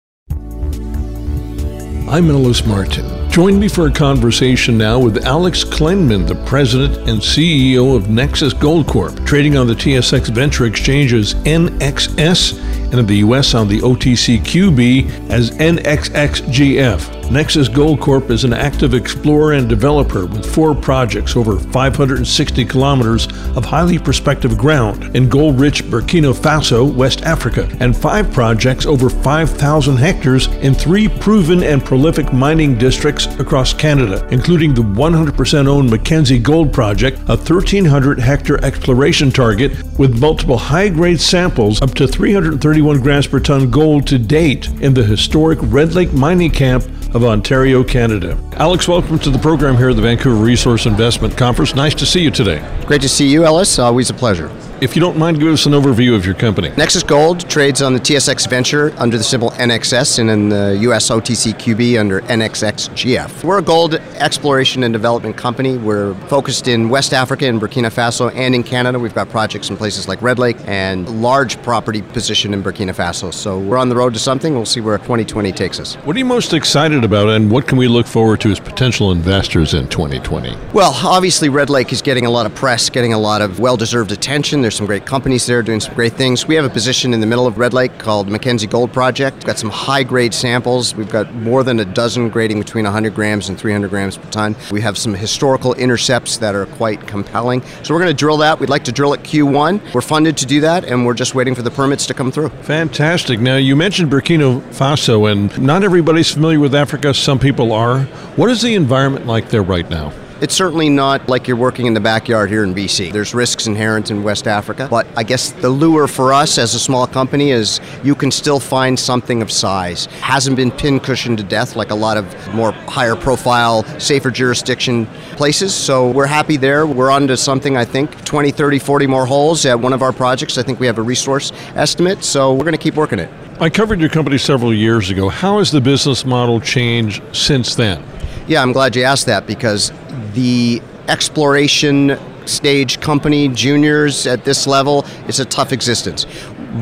[2.10, 3.23] I'm Ellis Martin.
[3.34, 8.54] Join me for a conversation now with Alex Klenman, the president and CEO of Nexus
[8.54, 12.60] Gold Corp, trading on the TSX Venture Exchange as NXS
[12.94, 17.32] and in the US on the OTCQB as NXXGF.
[17.32, 23.26] Nexus Gold Corp is an active explorer and developer with four projects over 560 kilometers
[23.58, 29.10] of highly prospective ground in gold rich Burkina Faso, West Africa, and five projects over
[29.10, 35.90] 5,000 hectares in three proven and prolific mining districts across Canada, including the 100% owned
[35.90, 42.08] Mackenzie Gold Project, a 1,300 hectare exploration target with multiple high grade samples up to
[42.08, 46.84] 331 grams per ton gold to date in the historic Red Lake mining camp
[47.14, 48.38] of Ontario, Canada.
[48.54, 51.76] Alex, welcome to the program here at the Vancouver Resource Investment Conference.
[51.76, 52.64] Nice to see you today.
[52.86, 53.80] Great to see you, Ellis.
[53.80, 54.50] Always a pleasure.
[54.84, 56.70] If you don't mind, give us an overview of your company.
[56.76, 61.10] Nexus Gold trades on the TSX Venture under the symbol NXS and in the US
[61.10, 63.46] OTCQB under NXXGF.
[63.46, 65.78] We're a gold exploration and development company.
[65.78, 69.00] We're focused in West Africa and Burkina Faso and in Canada.
[69.00, 73.34] We've got projects in places like Red Lake and large property position in Burkina Faso.
[73.34, 74.54] So we're on the road to something.
[74.54, 75.96] We'll see where 2020 takes us.
[75.96, 79.14] What are you most excited about and what can we look forward to as potential
[79.14, 80.54] investors in 2020?
[80.74, 84.12] Well, obviously Red Lake is getting a lot of press, getting a lot of well-deserved
[84.12, 84.62] attention.
[84.62, 86.48] There's some great companies there doing some great things.
[86.48, 89.38] We have a position in the middle of Red Lake called Mackenzie Gold Project.
[89.38, 90.96] We've got some high grade samples.
[90.96, 94.56] We've got more than a dozen grading between 100 grams and 300 grams per ton.
[94.72, 97.62] We have some historical intercepts that are quite compelling.
[97.84, 98.60] So we're going to drill that.
[98.60, 99.94] We'd like to drill at Q1.
[99.94, 102.50] We're funded to do that, and we're just waiting for the permits to come through.
[102.64, 103.40] Fantastic.
[103.40, 107.14] Now, you mentioned Burkina Faso, and not everybody's familiar with Africa.
[107.14, 108.02] Some people are.
[108.36, 110.12] What is the environment like there right now?
[110.44, 113.14] It's certainly not like you're working in the backyard here in BC.
[113.14, 116.80] There's risks inherent in West Africa, but I guess the lure for us as a
[116.80, 120.08] small company is you can still find something of size.
[120.20, 125.06] Hasn't been pincushioned to death like a lot of more higher profile, safer jurisdiction
[125.38, 125.74] places.
[125.74, 126.86] So we're happy there.
[126.86, 130.12] We're on to something, I think, 20, 30, 40 more holes at one of our
[130.12, 130.58] projects.
[130.58, 133.30] I think we have a resource estimate, so we're going to keep working it.
[133.62, 135.30] I covered your company several years ago.
[135.30, 138.04] How has the business model changed since then?
[138.46, 139.94] Yeah, I'm glad you asked that because
[140.34, 146.26] the exploration stage company, juniors at this level, it's a tough existence.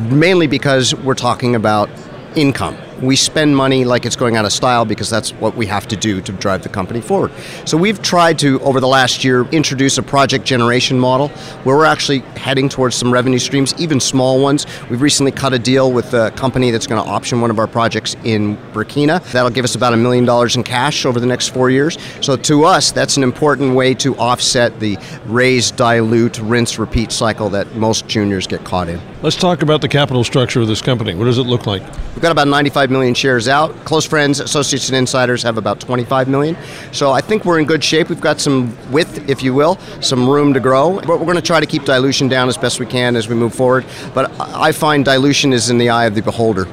[0.10, 1.88] Mainly because we're talking about
[2.36, 2.76] income.
[3.02, 5.96] We spend money like it's going out of style because that's what we have to
[5.96, 7.32] do to drive the company forward.
[7.66, 11.30] So we've tried to, over the last year, introduce a project generation model
[11.64, 14.68] where we're actually heading towards some revenue streams, even small ones.
[14.90, 17.68] We've recently cut a deal with a company that's going to option one of our
[17.68, 19.24] projects in Burkina.
[19.32, 21.98] That'll give us about a million dollars in cash over the next four years.
[22.22, 27.50] So to us, that's an important way to offset the raise, dilute, rinse, repeat cycle
[27.50, 29.02] that most juniors get caught in.
[29.24, 31.14] Let's talk about the capital structure of this company.
[31.14, 31.84] What does it look like?
[31.84, 33.76] We've got about 95 million shares out.
[33.86, 36.58] Close friends, associates, and insiders have about 25 million.
[36.92, 38.10] So I think we're in good shape.
[38.10, 41.00] We've got some width, if you will, some room to grow.
[41.02, 43.36] But we're going to try to keep dilution down as best we can as we
[43.36, 43.86] move forward.
[44.16, 46.68] But I find dilution is in the eye of the beholder.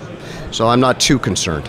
[0.51, 1.69] So I'm not too concerned.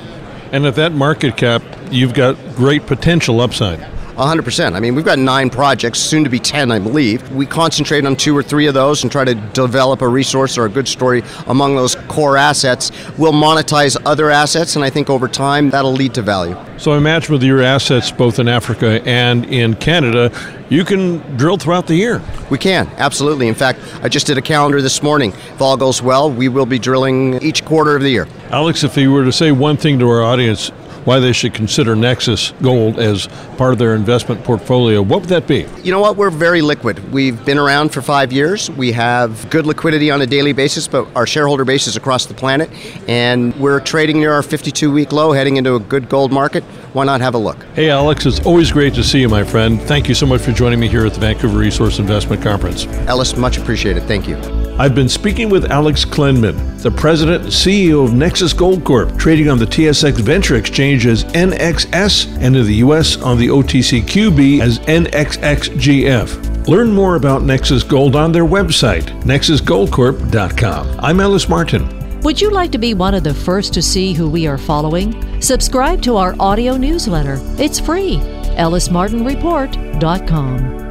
[0.54, 1.62] And at that market cap,
[1.92, 3.86] you've got great potential upside.
[4.20, 4.76] 100%.
[4.76, 7.32] I mean, we've got nine projects, soon to be 10, I believe.
[7.32, 10.66] We concentrate on two or three of those and try to develop a resource or
[10.66, 12.92] a good story among those core assets.
[13.18, 16.58] We'll monetize other assets, and I think over time that'll lead to value.
[16.78, 20.32] So I imagine with your assets both in Africa and in Canada,
[20.70, 22.22] you can drill throughout the year.
[22.50, 23.48] We can, absolutely.
[23.48, 25.32] In fact, I just did a calendar this morning.
[25.32, 28.28] If all goes well, we will be drilling each quarter of the year.
[28.50, 30.72] Alex, if you were to say one thing to our audience,
[31.10, 33.26] why they should consider Nexus Gold as
[33.58, 35.66] part of their investment portfolio, what would that be?
[35.82, 36.18] You know what?
[36.18, 37.12] We're very liquid.
[37.12, 38.70] We've been around for five years.
[38.70, 42.36] We have good liquidity on a daily basis, but our shareholder base is across the
[42.36, 42.70] planet,
[43.10, 46.64] and we're trading near our 52 week low, heading into a good gold market.
[46.94, 47.58] Why not have a look?
[47.74, 49.82] Hey, Alex, it's always great to see you, my friend.
[49.82, 52.86] Thank you so much for joining me here at the Vancouver Resource Investment Conference.
[53.08, 54.04] Ellis, much appreciated.
[54.04, 54.38] Thank you.
[54.78, 59.50] I've been speaking with Alex Klenman, the president and CEO of Nexus Gold Corp, trading
[59.50, 64.80] on the TSX Venture Exchange as NXS and in the US on the OTCQB as
[64.80, 66.68] NXXGF.
[66.68, 71.00] Learn more about Nexus Gold on their website, nexusgoldcorp.com.
[71.00, 71.98] I'm Ellis Martin.
[72.22, 75.42] Would you like to be one of the first to see who we are following?
[75.42, 77.40] Subscribe to our audio newsletter.
[77.58, 78.18] It's free.
[78.58, 80.89] ellismartinreport.com.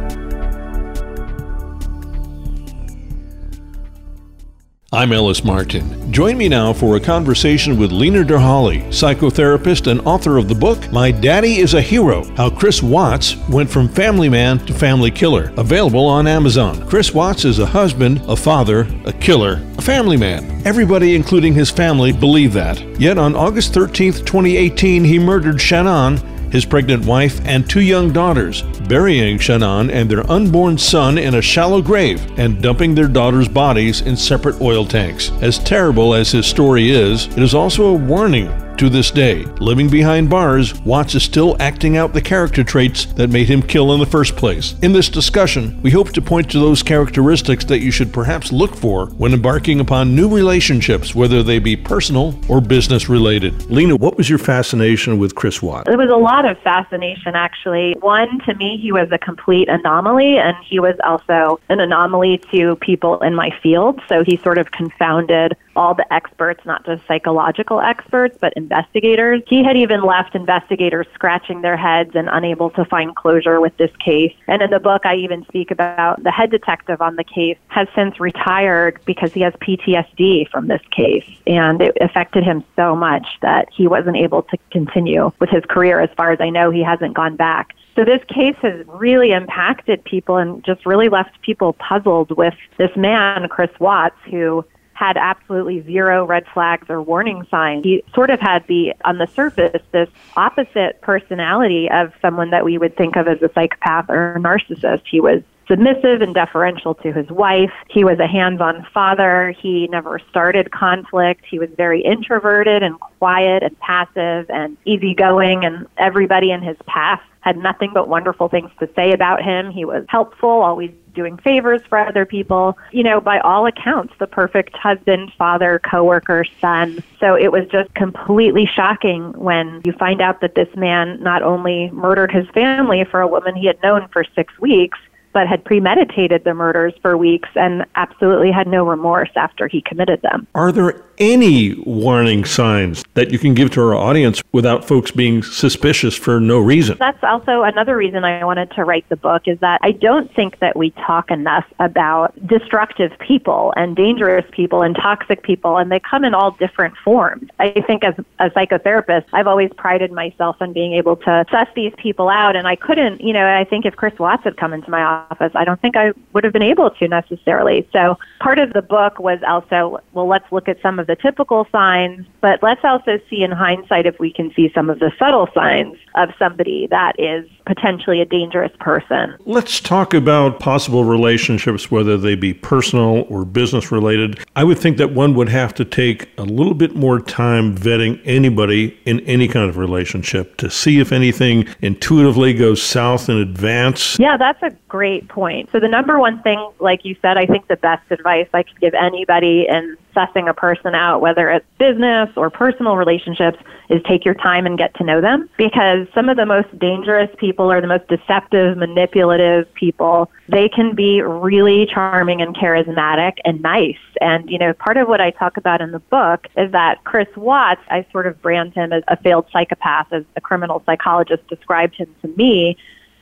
[4.90, 6.10] I'm Ellis Martin.
[6.10, 10.90] Join me now for a conversation with Lena Derhally, psychotherapist and author of the book
[10.90, 15.52] My Daddy is a Hero How Chris Watts Went from Family Man to Family Killer.
[15.58, 16.88] Available on Amazon.
[16.88, 20.66] Chris Watts is a husband, a father, a killer, a family man.
[20.66, 22.80] Everybody, including his family, believe that.
[22.98, 28.62] Yet on August 13, 2018, he murdered Shanann his pregnant wife, and two young daughters,
[28.88, 34.00] burying Shanann and their unborn son in a shallow grave and dumping their daughters' bodies
[34.02, 35.30] in separate oil tanks.
[35.40, 39.90] As terrible as his story is, it is also a warning to this day, living
[39.90, 43.98] behind bars, Watts is still acting out the character traits that made him kill in
[43.98, 44.76] the first place.
[44.82, 48.76] In this discussion, we hope to point to those characteristics that you should perhaps look
[48.76, 53.68] for when embarking upon new relationships, whether they be personal or business related.
[53.68, 55.88] Lena, what was your fascination with Chris Watts?
[55.88, 57.96] There was a lot of fascination, actually.
[57.98, 62.76] One, to me, he was a complete anomaly, and he was also an anomaly to
[62.76, 64.00] people in my field.
[64.08, 69.40] So he sort of confounded all the experts, not just psychological experts, but investigators.
[69.46, 73.94] He had even left investigators scratching their heads and unable to find closure with this
[74.04, 74.34] case.
[74.48, 77.86] And in the book, I even speak about the head detective on the case has
[77.94, 81.24] since retired because he has PTSD from this case.
[81.46, 86.00] And it affected him so much that he wasn't able to continue with his career.
[86.00, 87.74] As far as I know, he hasn't gone back.
[87.94, 92.90] So this case has really impacted people and just really left people puzzled with this
[92.96, 94.64] man, Chris Watts, who
[94.98, 97.84] had absolutely zero red flags or warning signs.
[97.84, 102.78] He sort of had the, on the surface, this opposite personality of someone that we
[102.78, 105.02] would think of as a psychopath or a narcissist.
[105.08, 107.70] He was submissive and deferential to his wife.
[107.88, 109.54] He was a hands on father.
[109.62, 111.44] He never started conflict.
[111.48, 117.22] He was very introverted and quiet and passive and easygoing, and everybody in his past
[117.40, 119.70] had nothing but wonderful things to say about him.
[119.70, 122.78] He was helpful, always doing favors for other people.
[122.92, 127.02] You know, by all accounts, the perfect husband, father, coworker, son.
[127.18, 131.90] So it was just completely shocking when you find out that this man not only
[131.90, 134.98] murdered his family for a woman he had known for six weeks,
[135.32, 140.22] but had premeditated the murders for weeks and absolutely had no remorse after he committed
[140.22, 140.46] them.
[140.54, 145.42] Are there any warning signs that you can give to our audience without folks being
[145.42, 146.96] suspicious for no reason?
[146.98, 150.58] That's also another reason I wanted to write the book is that I don't think
[150.60, 156.00] that we talk enough about destructive people and dangerous people and toxic people, and they
[156.00, 157.48] come in all different forms.
[157.58, 161.92] I think as a psychotherapist, I've always prided myself on being able to suss these
[161.96, 164.90] people out, and I couldn't, you know, I think if Chris Watts had come into
[164.90, 167.88] my office, I don't think I would have been able to necessarily.
[167.92, 171.66] So part of the book was also, well, let's look at some of the typical
[171.72, 175.48] signs, but let's also see in hindsight if we can see some of the subtle
[175.54, 179.34] signs of somebody that is potentially a dangerous person.
[179.46, 184.44] Let's talk about possible relationships, whether they be personal or business related.
[184.54, 188.20] I would think that one would have to take a little bit more time vetting
[188.24, 194.18] anybody in any kind of relationship to see if anything intuitively goes south in advance.
[194.18, 195.70] Yeah, that's a great point.
[195.72, 198.78] So, the number one thing, like you said, I think the best advice I could
[198.80, 204.24] give anybody in sussing a person out, whether it's business or personal relationships, is take
[204.24, 207.80] your time and get to know them because some of the most dangerous people are
[207.80, 210.30] the most deceptive, manipulative people.
[210.48, 213.96] They can be really charming and charismatic and nice.
[214.20, 217.28] And, you know, part of what I talk about in the book is that Chris
[217.36, 221.94] Watts, I sort of brand him as a failed psychopath, as a criminal psychologist described
[221.94, 222.76] him to me,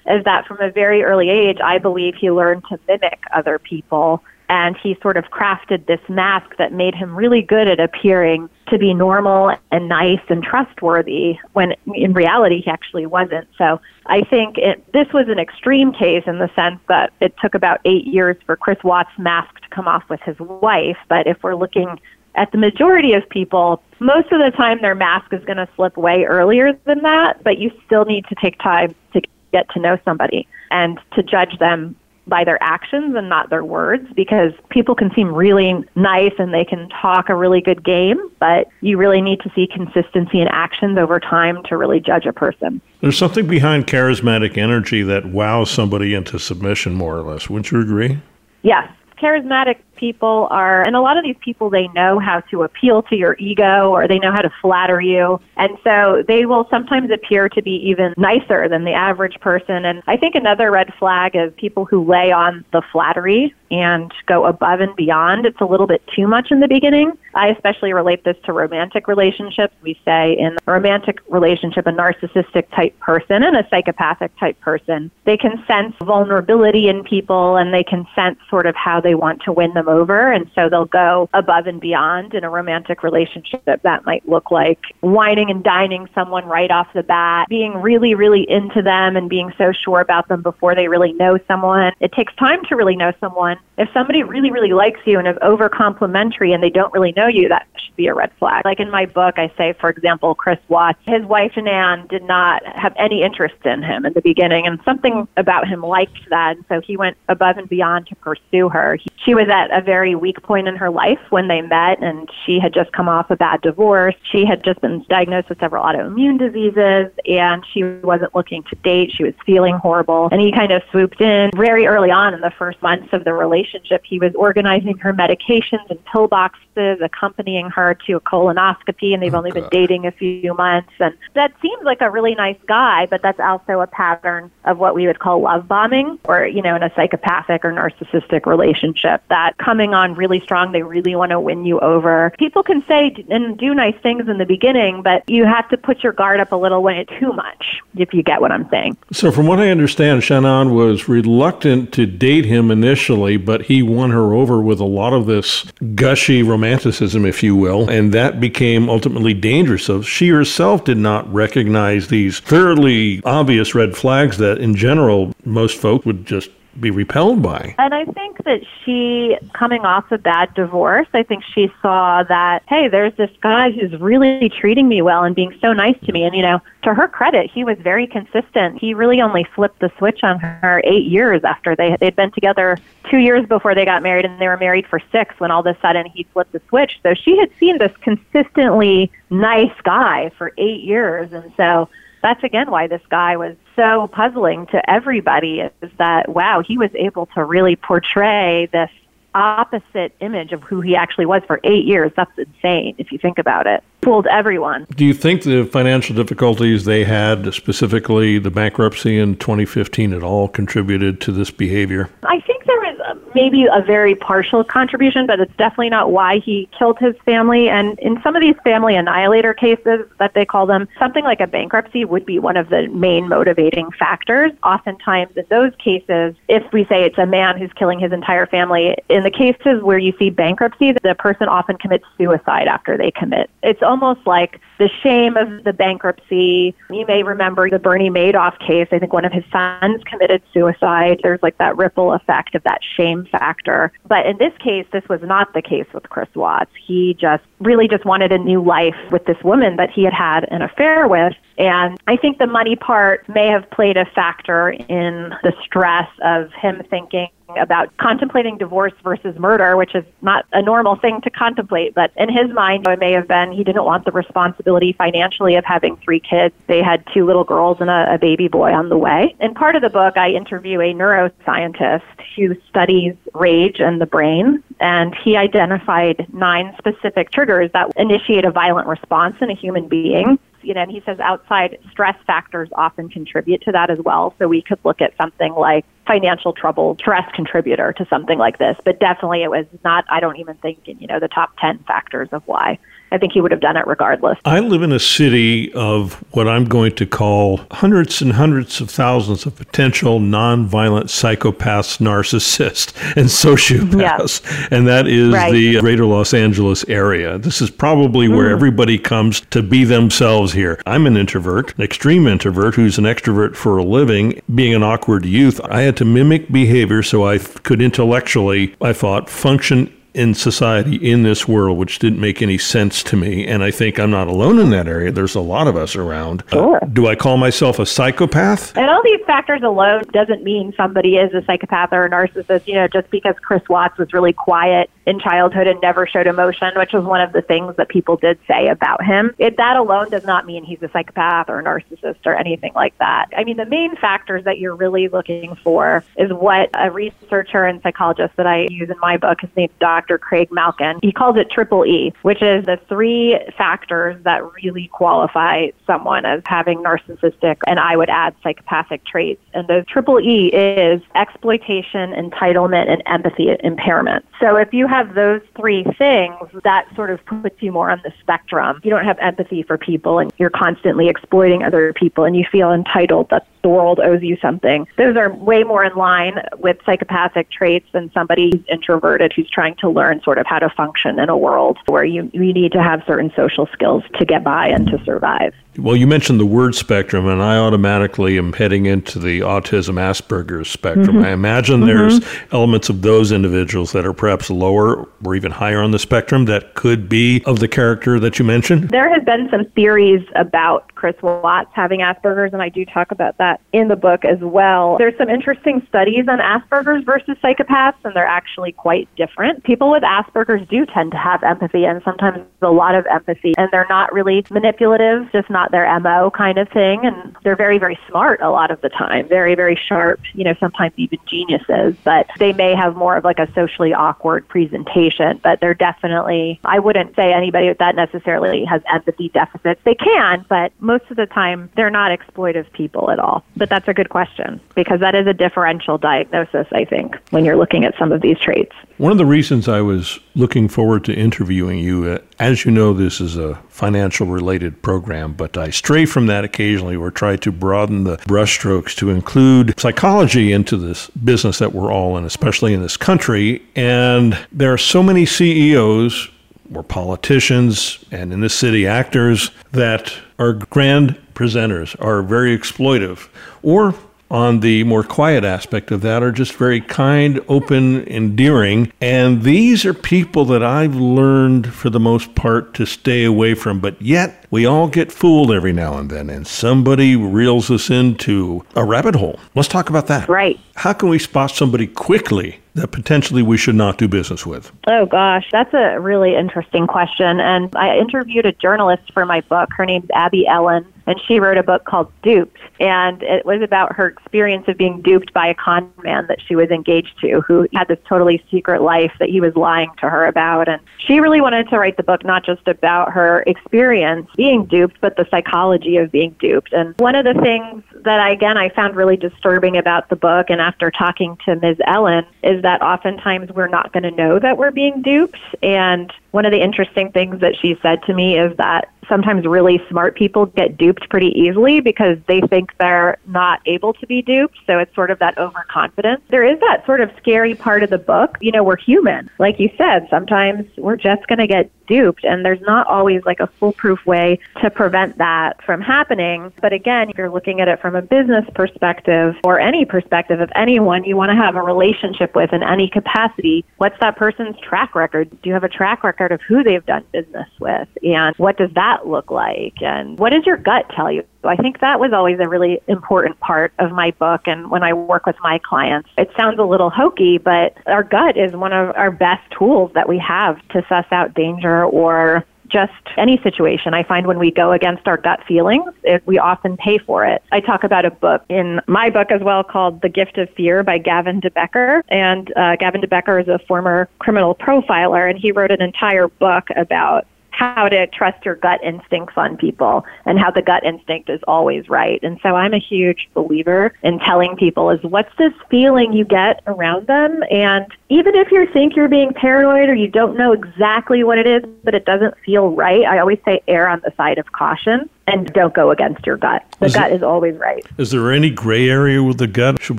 [0.09, 4.23] is that from a very early age, I believe he learned to mimic other people
[4.49, 8.79] and he sort of crafted this mask that made him really good at appearing to
[8.79, 13.49] be normal and nice and trustworthy when in reality he actually wasn't.
[13.59, 17.55] So I think it, this was an extreme case in the sense that it took
[17.55, 20.99] about eight years for Chris Watts' mask to come off with his wife.
[21.09, 21.99] But if we're looking
[22.37, 25.97] at the majority of people, most of the time their mask is going to slip
[25.97, 29.23] way earlier than that, but you still need to take time to
[29.53, 31.97] get to know somebody and to judge them
[32.27, 36.65] by their actions and not their words because people can seem really nice and they
[36.65, 40.99] can talk a really good game, but you really need to see consistency in actions
[40.99, 42.81] over time to really judge a person.
[43.01, 47.49] There's something behind charismatic energy that wows somebody into submission, more or less.
[47.49, 48.21] Wouldn't you agree?
[48.63, 48.91] Yes.
[49.19, 53.17] Charismatic people are, and a lot of these people, they know how to appeal to
[53.17, 55.41] your ego or they know how to flatter you.
[55.57, 59.85] And so they will sometimes appear to be even nicer than the average person.
[59.85, 64.47] And I think another red flag is people who lay on the flattery and go
[64.47, 65.47] above and beyond.
[65.47, 67.13] It's a little bit too much in the beginning.
[67.35, 69.75] I especially relate this to romantic relationships.
[69.83, 75.11] We say in a romantic relationship, a narcissistic type person and a psychopathic type person,
[75.25, 79.43] they can sense vulnerability in people and they can sense sort of how they want
[79.43, 80.33] to win them them over.
[80.33, 83.63] And so they'll go above and beyond in a romantic relationship.
[83.83, 88.49] That might look like wining and dining someone right off the bat, being really, really
[88.49, 91.93] into them and being so sure about them before they really know someone.
[92.01, 93.59] It takes time to really know someone.
[93.79, 97.27] If somebody really, really likes you and is over complimentary and they don't really know
[97.27, 98.65] you, that should be a red flag.
[98.65, 102.65] Like in my book, I say, for example, Chris Watts, his wife Shanann did not
[102.67, 106.57] have any interest in him in the beginning, and something about him liked that.
[106.57, 108.97] And so he went above and beyond to pursue her.
[108.97, 112.31] He, she was at a very weak point in her life when they met, and
[112.45, 114.15] she had just come off a bad divorce.
[114.31, 119.13] She had just been diagnosed with several autoimmune diseases, and she wasn't looking to date.
[119.13, 122.53] She was feeling horrible, and he kind of swooped in very early on in the
[122.59, 124.03] first months of the relationship.
[124.05, 129.35] He was organizing her medications and pill boxes, accompanying her to a colonoscopy, and they've
[129.35, 129.63] oh, only God.
[129.63, 130.93] been dating a few months.
[131.01, 134.95] And that seems like a really nice guy, but that's also a pattern of what
[134.95, 139.06] we would call love bombing, or you know, in a psychopathic or narcissistic relationship.
[139.29, 140.73] That coming on really strong.
[140.73, 142.33] They really want to win you over.
[142.39, 146.03] People can say and do nice things in the beginning, but you have to put
[146.03, 148.97] your guard up a little when it's too much, if you get what I'm saying.
[149.13, 154.11] So, from what I understand, Shanann was reluctant to date him initially, but he won
[154.11, 158.89] her over with a lot of this gushy romanticism, if you will, and that became
[158.89, 159.85] ultimately dangerous.
[159.85, 165.79] So, she herself did not recognize these fairly obvious red flags that, in general, most
[165.79, 166.51] folk would just
[166.81, 167.75] be repelled by.
[167.79, 172.63] And I think that she, coming off a bad divorce, I think she saw that,
[172.69, 176.25] hey, there's this guy who's really treating me well and being so nice to me.
[176.25, 178.79] And, you know, to her credit, he was very consistent.
[178.79, 182.79] He really only flipped the switch on her eight years after they, they'd been together
[183.11, 185.67] two years before they got married, and they were married for six when all of
[185.67, 187.01] a sudden he flipped the switch.
[187.03, 191.33] So she had seen this consistently nice guy for eight years.
[191.33, 191.89] And so,
[192.23, 196.91] that's again why this guy was so puzzling to everybody is that wow he was
[196.95, 198.91] able to really portray this
[199.37, 202.11] opposite image of who he actually was for eight years.
[202.17, 203.85] That's insane if you think about it.
[204.03, 204.87] Fooled everyone.
[204.97, 210.49] Do you think the financial difficulties they had specifically the bankruptcy in 2015 at all
[210.49, 212.09] contributed to this behavior?
[212.23, 216.39] I think there was um, maybe a very partial contribution, but it's definitely not why
[216.39, 217.69] he killed his family.
[217.69, 221.47] And in some of these family annihilator cases that they call them, something like a
[221.47, 224.53] bankruptcy would be one of the main motivating factors.
[224.63, 228.97] Oftentimes, in those cases, if we say it's a man who's killing his entire family,
[229.11, 233.51] in the cases where you see bankruptcy, the person often commits suicide after they commit.
[233.63, 236.75] It's almost like the shame of the bankruptcy.
[236.89, 238.89] You may remember the Bernie Madoff case.
[238.93, 241.21] I think one of his sons committed suicide.
[241.23, 243.93] There's like that ripple effect of that shame factor.
[244.09, 246.71] But in this case, this was not the case with Chris Watts.
[246.87, 250.45] He just really just wanted a new life with this woman that he had had
[250.51, 251.33] an affair with.
[251.59, 256.53] And I think the money part may have played a factor in the stress of
[256.53, 261.95] him thinking about contemplating divorce versus murder, which is not a normal thing to contemplate.
[261.95, 265.65] But in his mind, it may have been he didn't want the responsibility financially of
[265.65, 266.55] having three kids.
[266.67, 269.35] They had two little girls and a, a baby boy on the way.
[269.41, 272.03] In part of the book, I interview a neuroscientist
[272.37, 274.63] who studies rage and the brain.
[274.81, 280.39] And he identified nine specific triggers that initiate a violent response in a human being
[280.67, 284.35] you know, and he says outside stress factors often contribute to that as well.
[284.39, 288.77] So we could look at something like financial trouble, stress contributor to something like this.
[288.85, 291.79] But definitely it was not, I don't even think, in, you know, the top 10
[291.87, 292.79] factors of why.
[293.13, 294.39] I think he would have done it regardless.
[294.45, 298.91] I live in a city of what I'm going to call hundreds and hundreds of
[298.91, 304.43] thousands of potential nonviolent psychopaths, narcissists, and sociopaths.
[304.45, 304.69] Yeah.
[304.77, 305.53] And that is right.
[305.53, 307.39] the greater Los Angeles area.
[307.39, 308.53] This is probably where mm.
[308.53, 310.81] everybody comes to be themselves here.
[310.87, 314.41] I'm an introvert, an extreme introvert who's an extrovert for a living.
[314.53, 319.31] Being an awkward youth, I had to mimic behavior so I could intellectually, I thought,
[319.31, 323.47] function in society in this world, which didn't make any sense to me.
[323.47, 325.13] And I think I'm not alone in that area.
[325.13, 326.43] There's a lot of us around.
[326.49, 326.77] Uh, sure.
[326.83, 328.77] Uh, do I call myself a psychopath?
[328.77, 332.67] And all these factors alone doesn't mean somebody is a psychopath or a narcissist.
[332.67, 336.73] You know, just because Chris Watts was really quiet in childhood and never showed emotion,
[336.77, 339.35] which was one of the things that people did say about him.
[339.39, 342.97] It, that alone does not mean he's a psychopath or a narcissist or anything like
[342.99, 343.27] that.
[343.37, 347.81] I mean, the main factors that you're really looking for is what a researcher and
[347.83, 349.73] psychologist that I use in my book, his name's
[350.07, 350.19] Dr.
[350.19, 355.69] Craig Malkin, he calls it triple E, which is the three factors that really qualify
[355.87, 359.43] someone as having narcissistic and I would add psychopathic traits.
[359.55, 364.25] And the triple E is exploitation, entitlement, and empathy impairment.
[364.41, 368.13] So if you have those three things, that sort of puts you more on the
[368.21, 368.81] spectrum.
[368.85, 372.73] You don't have empathy for people and you're constantly exploiting other people and you feel
[372.73, 374.87] entitled that the world owes you something.
[374.97, 379.75] Those are way more in line with psychopathic traits than somebody who's introverted who's trying
[379.77, 382.83] to learn sort of how to function in a world where you, you need to
[382.83, 385.53] have certain social skills to get by and to survive.
[385.79, 390.69] Well, you mentioned the word spectrum, and I automatically am heading into the autism Asperger's
[390.69, 391.17] spectrum.
[391.17, 391.25] Mm-hmm.
[391.25, 391.87] I imagine mm-hmm.
[391.87, 392.21] there's
[392.53, 396.75] elements of those individuals that are perhaps lower or even higher on the spectrum that
[396.75, 398.91] could be of the character that you mentioned.
[398.91, 403.37] There has been some theories about Chris Watts having Asperger's, and I do talk about
[403.39, 404.97] that in the book as well.
[404.99, 409.65] There's some interesting studies on Asperger's versus psychopaths, and they're actually quite different.
[409.65, 413.69] People with Asperger's do tend to have empathy, and sometimes a lot of empathy, and
[413.71, 417.05] they're not really manipulative, just not their MO kind of thing.
[417.05, 420.55] And they're very, very smart a lot of the time, very, very sharp, you know,
[420.61, 425.41] sometimes even geniuses, but they may have more of like a socially awkward presentation.
[425.43, 429.81] But they're definitely, I wouldn't say anybody that necessarily has empathy deficits.
[429.85, 433.45] They can, but most of the time they're not exploitive people at all.
[433.57, 437.57] But that's a good question because that is a differential diagnosis, I think, when you're
[437.57, 438.75] looking at some of these traits.
[438.99, 442.95] One of the reasons I was looking forward to interviewing you, uh, as you know,
[442.95, 447.53] this is a financial related program, but I stray from that occasionally or try to
[447.53, 452.81] broaden the brushstrokes to include psychology into this business that we're all in, especially in
[452.81, 453.63] this country.
[453.75, 456.31] And there are so many CEOs
[456.75, 463.29] or politicians and in this city actors that are grand presenters, are very exploitive,
[463.63, 463.95] or
[464.31, 468.93] on the more quiet aspect of that are just very kind, open, endearing.
[469.01, 473.81] And these are people that I've learned for the most part to stay away from.
[473.81, 478.65] But yet, we all get fooled every now and then, and somebody reels us into
[478.75, 479.39] a rabbit hole.
[479.55, 480.29] Let's talk about that.
[480.29, 480.59] Right.
[480.75, 484.71] How can we spot somebody quickly that potentially we should not do business with?
[484.87, 487.41] Oh, gosh, that's a really interesting question.
[487.41, 489.71] And I interviewed a journalist for my book.
[489.77, 493.95] Her name's Abby Ellin and she wrote a book called Duped, and it was about
[493.95, 497.69] her experience of being duped by a con man that she was engaged to, who
[497.75, 500.69] had this totally secret life that he was lying to her about.
[500.69, 505.01] And she really wanted to write the book not just about her experience being duped,
[505.01, 506.73] but the psychology of being duped.
[506.73, 510.51] And one of the things that I, again I found really disturbing about the book,
[510.51, 511.79] and after talking to Ms.
[511.87, 516.45] Ellin, is that oftentimes we're not going to know that we're being duped, and one
[516.45, 520.47] of the interesting things that she said to me is that sometimes really smart people
[520.47, 524.59] get duped pretty easily because they think they're not able to be duped.
[524.67, 526.21] So it's sort of that overconfidence.
[526.29, 528.37] There is that sort of scary part of the book.
[528.41, 529.31] You know, we're human.
[529.39, 533.39] Like you said, sometimes we're just going to get duped and there's not always like
[533.39, 536.53] a foolproof way to prevent that from happening.
[536.61, 540.51] But again, if you're looking at it from a business perspective or any perspective of
[540.57, 544.95] anyone you want to have a relationship with in any capacity, what's that person's track
[544.97, 545.31] record?
[545.31, 547.89] Do you have a track record of who they've done business with?
[548.03, 549.83] And what does that that look like?
[549.83, 551.25] And what does your gut tell you?
[551.45, 554.43] I think that was always a really important part of my book.
[554.47, 558.37] And when I work with my clients, it sounds a little hokey, but our gut
[558.37, 562.93] is one of our best tools that we have to suss out danger or just
[563.17, 563.95] any situation.
[563.95, 567.43] I find when we go against our gut feelings, it, we often pay for it.
[567.53, 570.83] I talk about a book in my book as well called The Gift of Fear
[570.83, 572.03] by Gavin de Becker.
[572.09, 576.29] And uh, Gavin de Becker is a former criminal profiler, and he wrote an entire
[576.29, 581.31] book about how to trust your gut instincts on people and how the gut instinct
[581.31, 582.23] is always right.
[582.23, 586.63] And so I'm a huge believer in telling people is what's this feeling you get
[586.67, 591.25] around them and even if you think you're being paranoid or you don't know exactly
[591.25, 594.37] what it is but it doesn't feel right, I always say err on the side
[594.37, 596.65] of caution and don't go against your gut.
[596.79, 597.85] The is gut it, is always right.
[597.99, 599.83] Is there any gray area with the gut?
[599.83, 599.99] Should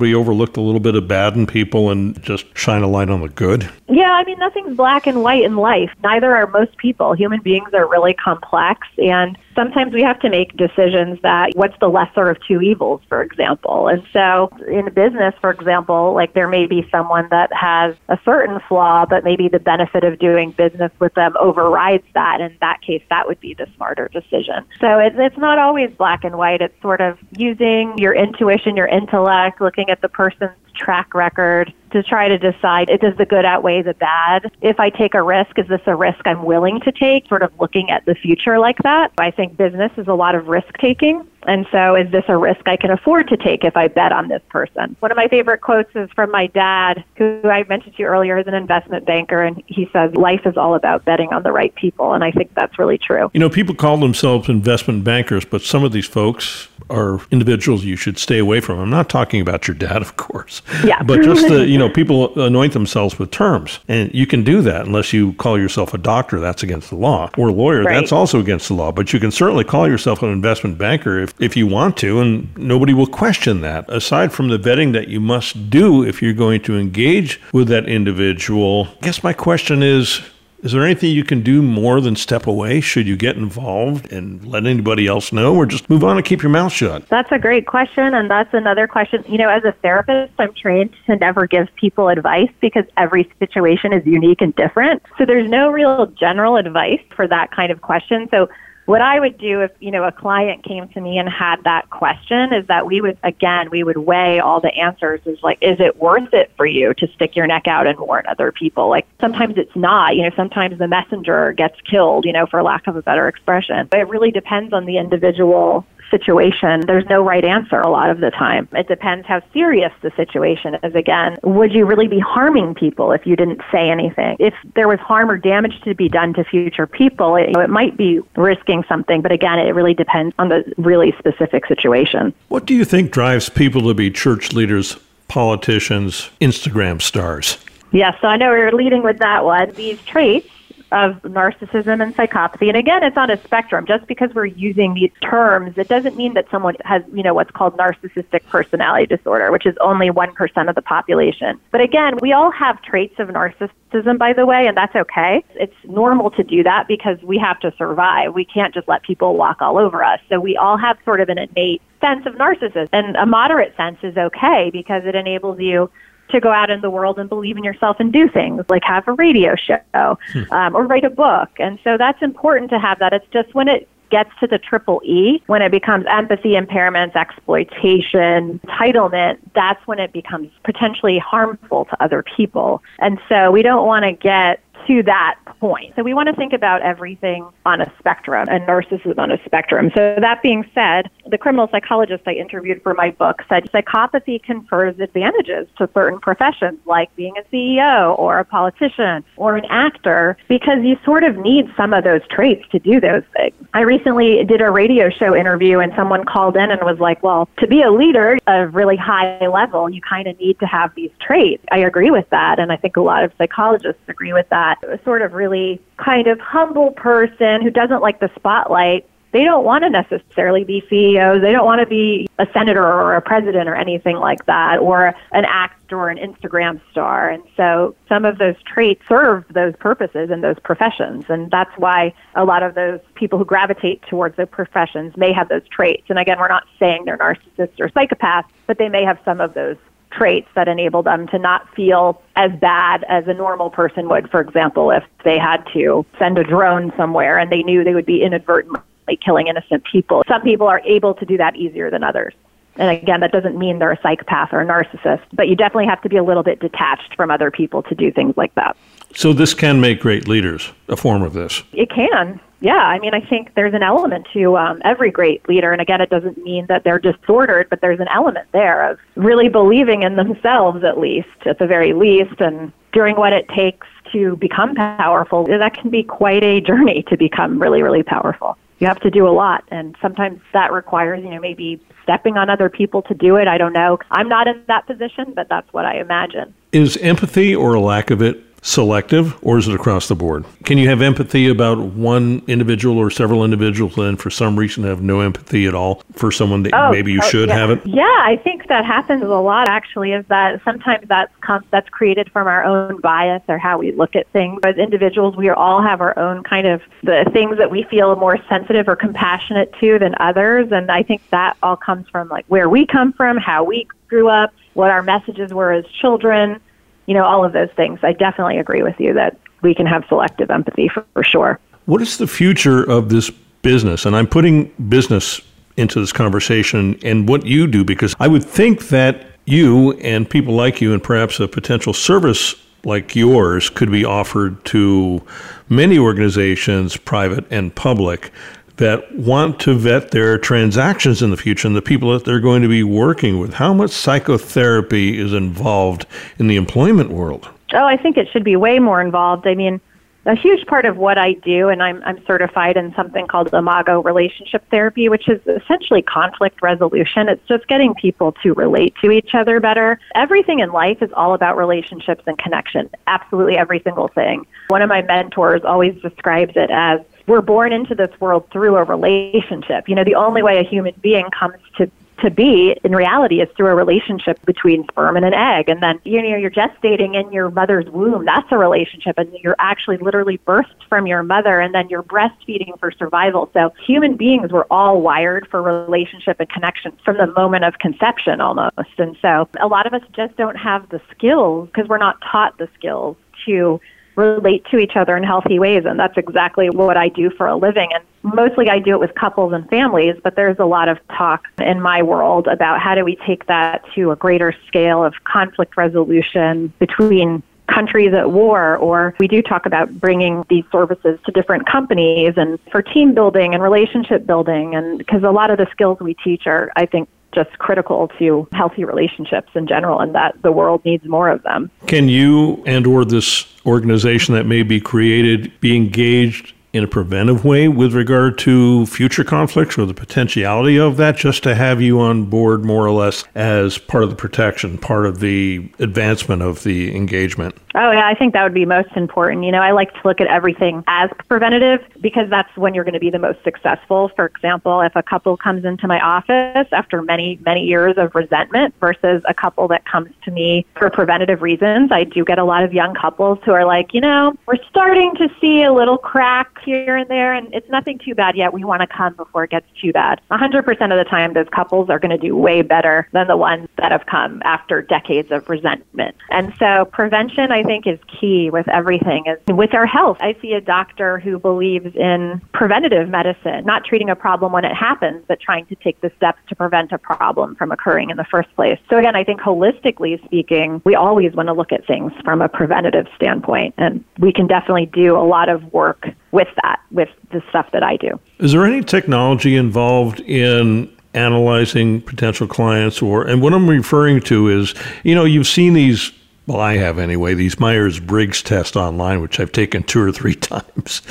[0.00, 3.20] we overlook a little bit of bad in people and just shine a light on
[3.20, 3.68] the good?
[3.88, 5.90] Yeah, I mean, nothing's black and white in life.
[6.02, 7.12] Neither are most people.
[7.12, 11.88] Human beings are really complex, and sometimes we have to make decisions that what's the
[11.88, 13.88] lesser of two evils, for example.
[13.88, 18.60] And so in business, for example, like there may be someone that has a certain
[18.68, 22.40] flaw, but maybe the benefit of doing business with them overrides that.
[22.40, 24.64] In that case, that would be the smarter decision.
[24.80, 26.60] So it, it's not always black and white.
[26.60, 32.02] It's sort of using your intuition, your intellect, looking at the person's track record to
[32.02, 34.50] try to decide does the good outweigh the bad?
[34.60, 37.26] If I take a risk, is this a risk I'm willing to take?
[37.28, 39.12] Sort of looking at the future like that.
[39.18, 41.26] I think business is a lot of risk taking.
[41.46, 44.28] And so, is this a risk I can afford to take if I bet on
[44.28, 44.96] this person?
[45.00, 48.38] One of my favorite quotes is from my dad, who I mentioned to you earlier
[48.38, 51.74] is an investment banker, and he says, Life is all about betting on the right
[51.74, 52.12] people.
[52.12, 53.30] And I think that's really true.
[53.32, 57.96] You know, people call themselves investment bankers, but some of these folks are individuals you
[57.96, 58.78] should stay away from.
[58.78, 60.62] I'm not talking about your dad, of course.
[60.84, 61.02] Yeah.
[61.02, 63.80] But just the, you know, people anoint themselves with terms.
[63.88, 67.30] And you can do that unless you call yourself a doctor, that's against the law.
[67.36, 67.94] Or a lawyer, right.
[67.94, 68.92] that's also against the law.
[68.92, 72.56] But you can certainly call yourself an investment banker if, if you want to, and
[72.56, 73.88] nobody will question that.
[73.88, 77.88] Aside from the vetting that you must do if you're going to engage with that
[77.88, 80.22] individual, I guess my question is
[80.62, 82.80] is there anything you can do more than step away?
[82.80, 86.42] Should you get involved and let anybody else know, or just move on and keep
[86.42, 87.06] your mouth shut?
[87.08, 88.14] That's a great question.
[88.14, 89.24] And that's another question.
[89.28, 93.92] You know, as a therapist, I'm trained to never give people advice because every situation
[93.92, 95.02] is unique and different.
[95.16, 98.28] So there's no real general advice for that kind of question.
[98.30, 98.48] So
[98.88, 101.90] what I would do if, you know, a client came to me and had that
[101.90, 105.78] question is that we would, again, we would weigh all the answers is like, is
[105.78, 108.88] it worth it for you to stick your neck out and warn other people?
[108.88, 112.86] Like sometimes it's not, you know, sometimes the messenger gets killed, you know, for lack
[112.86, 113.86] of a better expression.
[113.90, 118.20] But it really depends on the individual situation, there's no right answer a lot of
[118.20, 118.68] the time.
[118.72, 120.94] It depends how serious the situation is.
[120.94, 124.36] Again, would you really be harming people if you didn't say anything?
[124.38, 127.60] If there was harm or damage to be done to future people, it, you know,
[127.60, 129.22] it might be risking something.
[129.22, 132.34] But again, it really depends on the really specific situation.
[132.48, 134.98] What do you think drives people to be church leaders,
[135.28, 137.58] politicians, Instagram stars?
[137.90, 139.70] Yes, so I know we are leading with that one.
[139.72, 140.48] These traits
[140.92, 142.68] of narcissism and psychopathy.
[142.68, 143.86] And again, it's on a spectrum.
[143.86, 147.50] Just because we're using these terms, it doesn't mean that someone has, you know, what's
[147.50, 151.60] called narcissistic personality disorder, which is only 1% of the population.
[151.70, 155.44] But again, we all have traits of narcissism, by the way, and that's okay.
[155.54, 158.34] It's normal to do that because we have to survive.
[158.34, 160.20] We can't just let people walk all over us.
[160.28, 162.88] So we all have sort of an innate sense of narcissism.
[162.92, 165.90] And a moderate sense is okay because it enables you
[166.30, 169.06] to go out in the world and believe in yourself and do things like have
[169.08, 170.52] a radio show hmm.
[170.52, 171.50] um, or write a book.
[171.58, 173.12] And so that's important to have that.
[173.12, 178.58] It's just when it gets to the triple E, when it becomes empathy impairments, exploitation,
[178.60, 182.82] entitlement, that's when it becomes potentially harmful to other people.
[182.98, 185.94] And so we don't want to get to that point.
[185.96, 189.90] So we want to think about everything on a spectrum and narcissism on a spectrum.
[189.94, 194.98] So that being said, the criminal psychologist I interviewed for my book said psychopathy confers
[194.98, 200.78] advantages to certain professions like being a CEO or a politician or an actor because
[200.82, 203.54] you sort of need some of those traits to do those things.
[203.74, 207.48] I recently did a radio show interview and someone called in and was like, well,
[207.58, 211.10] to be a leader of really high level, you kind of need to have these
[211.20, 211.64] traits.
[211.70, 212.58] I agree with that.
[212.58, 214.77] And I think a lot of psychologists agree with that.
[215.04, 219.84] Sort of really kind of humble person who doesn't like the spotlight they don't want
[219.84, 221.42] to necessarily be CEOs.
[221.42, 225.14] They don't want to be a senator or a president or anything like that, or
[225.32, 227.28] an actor or an Instagram star.
[227.28, 231.26] And so some of those traits serve those purposes in those professions.
[231.28, 235.48] And that's why a lot of those people who gravitate towards those professions may have
[235.48, 236.04] those traits.
[236.08, 239.52] And again, we're not saying they're narcissists or psychopaths, but they may have some of
[239.52, 239.76] those
[240.10, 244.40] traits that enable them to not feel as bad as a normal person would, for
[244.40, 248.22] example, if they had to send a drone somewhere and they knew they would be
[248.22, 248.80] inadvertently
[249.24, 250.22] killing innocent people.
[250.28, 252.34] Some people are able to do that easier than others.
[252.76, 256.00] And again, that doesn't mean they're a psychopath or a narcissist, but you definitely have
[256.02, 258.76] to be a little bit detached from other people to do things like that.
[259.14, 261.62] So, this can make great leaders, a form of this.
[261.72, 262.38] It can.
[262.60, 265.72] Yeah, I mean, I think there's an element to um, every great leader.
[265.72, 269.48] And again, it doesn't mean that they're disordered, but there's an element there of really
[269.48, 274.36] believing in themselves, at least, at the very least, and doing what it takes to
[274.36, 275.44] become powerful.
[275.46, 279.26] That can be quite a journey to become really, really powerful you have to do
[279.26, 283.36] a lot and sometimes that requires you know maybe stepping on other people to do
[283.36, 286.96] it i don't know i'm not in that position but that's what i imagine is
[286.98, 290.44] empathy or a lack of it selective or is it across the board?
[290.64, 295.00] Can you have empathy about one individual or several individuals and for some reason have
[295.00, 297.56] no empathy at all for someone that oh, maybe you oh, should yeah.
[297.56, 297.86] have it?
[297.86, 301.32] Yeah, I think that happens a lot actually is that sometimes that's
[301.70, 304.60] that's created from our own bias or how we look at things.
[304.64, 308.38] As individuals, we all have our own kind of the things that we feel more
[308.48, 312.68] sensitive or compassionate to than others and I think that all comes from like where
[312.68, 316.60] we come from, how we grew up, what our messages were as children
[317.08, 317.98] you know, all of those things.
[318.02, 321.58] I definitely agree with you that we can have selective empathy for, for sure.
[321.86, 323.30] What is the future of this
[323.62, 324.04] business?
[324.04, 325.40] And I'm putting business
[325.78, 330.54] into this conversation and what you do because I would think that you and people
[330.54, 332.54] like you and perhaps a potential service
[332.84, 335.22] like yours could be offered to
[335.70, 338.32] many organizations, private and public,
[338.78, 342.62] that want to vet their transactions in the future and the people that they're going
[342.62, 343.54] to be working with.
[343.54, 346.06] How much psychotherapy is involved
[346.38, 347.48] in the employment world?
[347.74, 349.46] Oh, I think it should be way more involved.
[349.46, 349.80] I mean,
[350.26, 354.02] a huge part of what I do, and I'm, I'm certified in something called Imago
[354.02, 357.28] Relationship Therapy, which is essentially conflict resolution.
[357.28, 359.98] It's just getting people to relate to each other better.
[360.14, 362.90] Everything in life is all about relationships and connection.
[363.06, 364.46] Absolutely every single thing.
[364.68, 368.84] One of my mentors always describes it as we're born into this world through a
[368.84, 369.88] relationship.
[369.88, 373.48] You know, the only way a human being comes to to be in reality is
[373.56, 375.68] through a relationship between sperm and an egg.
[375.68, 378.24] And then you know you're gestating in your mother's womb.
[378.24, 379.18] That's a relationship.
[379.18, 383.50] And you're actually literally birthed from your mother and then you're breastfeeding for survival.
[383.52, 388.40] So human beings were all wired for relationship and connection from the moment of conception
[388.40, 388.74] almost.
[388.98, 392.58] And so a lot of us just don't have the skills because we're not taught
[392.58, 393.16] the skills
[393.46, 393.80] to
[394.18, 395.84] relate to each other in healthy ways.
[395.86, 397.88] And that's exactly what I do for a living.
[397.94, 401.44] And mostly I do it with couples and families, but there's a lot of talk
[401.58, 405.76] in my world about how do we take that to a greater scale of conflict
[405.76, 411.66] resolution between countries at war, or we do talk about bringing these services to different
[411.66, 414.74] companies and for team building and relationship building.
[414.74, 417.08] And because a lot of the skills we teach are, I think,
[417.44, 421.70] just critical to healthy relationships in general and that the world needs more of them.
[421.86, 427.44] Can you and or this organization that may be created be engaged in a preventive
[427.44, 431.98] way with regard to future conflicts or the potentiality of that, just to have you
[432.00, 436.64] on board more or less as part of the protection, part of the advancement of
[436.64, 437.54] the engagement?
[437.74, 439.44] Oh, yeah, I think that would be most important.
[439.44, 442.94] You know, I like to look at everything as preventative because that's when you're going
[442.94, 444.10] to be the most successful.
[444.16, 448.74] For example, if a couple comes into my office after many, many years of resentment
[448.80, 452.64] versus a couple that comes to me for preventative reasons, I do get a lot
[452.64, 456.62] of young couples who are like, you know, we're starting to see a little crack
[456.64, 458.52] here and there, and it's nothing too bad yet.
[458.52, 460.20] We want to come before it gets too bad.
[460.30, 463.68] 100% of the time, those couples are going to do way better than the ones
[463.76, 466.16] that have come after decades of resentment.
[466.30, 469.24] And so, prevention, I think, is key with everything.
[469.26, 474.10] Is with our health, I see a doctor who believes in preventative medicine, not treating
[474.10, 477.54] a problem when it happens, but trying to take the steps to prevent a problem
[477.56, 478.78] from occurring in the first place.
[478.90, 482.48] So, again, I think holistically speaking, we always want to look at things from a
[482.48, 487.42] preventative standpoint, and we can definitely do a lot of work with that, with the
[487.48, 488.18] stuff that I do.
[488.38, 494.48] Is there any technology involved in analyzing potential clients or and what I'm referring to
[494.48, 496.12] is, you know, you've seen these
[496.48, 500.34] well, I have anyway, these Myers Briggs tests online, which I've taken two or three
[500.50, 501.02] times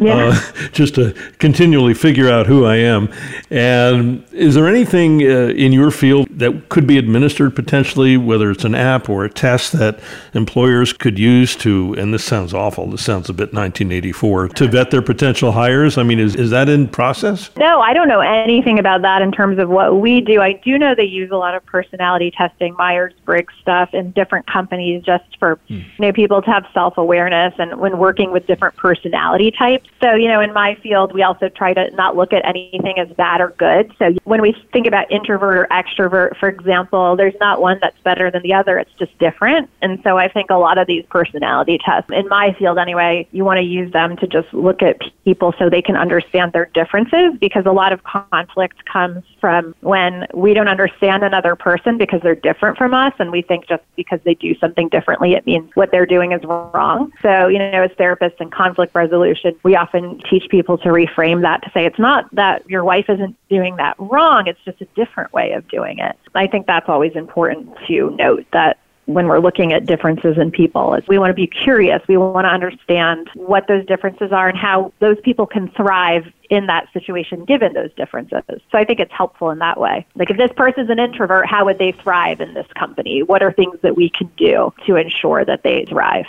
[0.00, 0.32] yeah.
[0.32, 3.12] uh, just to continually figure out who I am.
[3.50, 8.64] And is there anything uh, in your field that could be administered potentially, whether it's
[8.64, 10.00] an app or a test that
[10.34, 14.90] employers could use to, and this sounds awful, this sounds a bit 1984, to vet
[14.90, 15.96] their potential hires?
[15.96, 17.50] I mean, is, is that in process?
[17.56, 20.40] No, I don't know anything about that in terms of what we do.
[20.40, 24.46] I do know they use a lot of personality testing, Myers Briggs stuff in different
[24.46, 25.74] companies just for hmm.
[25.74, 29.88] you know, people to have self awareness and when working with different personality types.
[30.02, 33.08] So, you know, in my field, we also try to not look at anything as
[33.16, 33.92] bad or good.
[33.98, 38.30] So when we think about introvert or extrovert, for example, there's not one that's better
[38.30, 38.78] than the other.
[38.78, 39.70] It's just different.
[39.82, 43.44] And so I think a lot of these personality tests, in my field anyway, you
[43.44, 47.34] want to use them to just look at people so they can understand their differences
[47.40, 52.34] because a lot of conflict comes from when we don't understand another person because they're
[52.34, 55.90] different from us and we think just because they do something differently, it means what
[55.90, 57.12] they're doing is wrong.
[57.22, 61.62] So, you know, as therapists in conflict resolution, we often teach people to reframe that
[61.62, 65.32] to say it's not that your wife isn't doing that wrong, it's just a different
[65.32, 66.09] way of doing it.
[66.34, 70.94] I think that's always important to note that when we're looking at differences in people
[70.94, 72.00] is we want to be curious.
[72.08, 76.66] We want to understand what those differences are and how those people can thrive in
[76.66, 78.42] that situation given those differences.
[78.48, 80.06] So i think it's helpful in that way.
[80.14, 83.22] Like if this person's an introvert how would they thrive in this company?
[83.22, 86.26] What are things that we can do to ensure that they thrive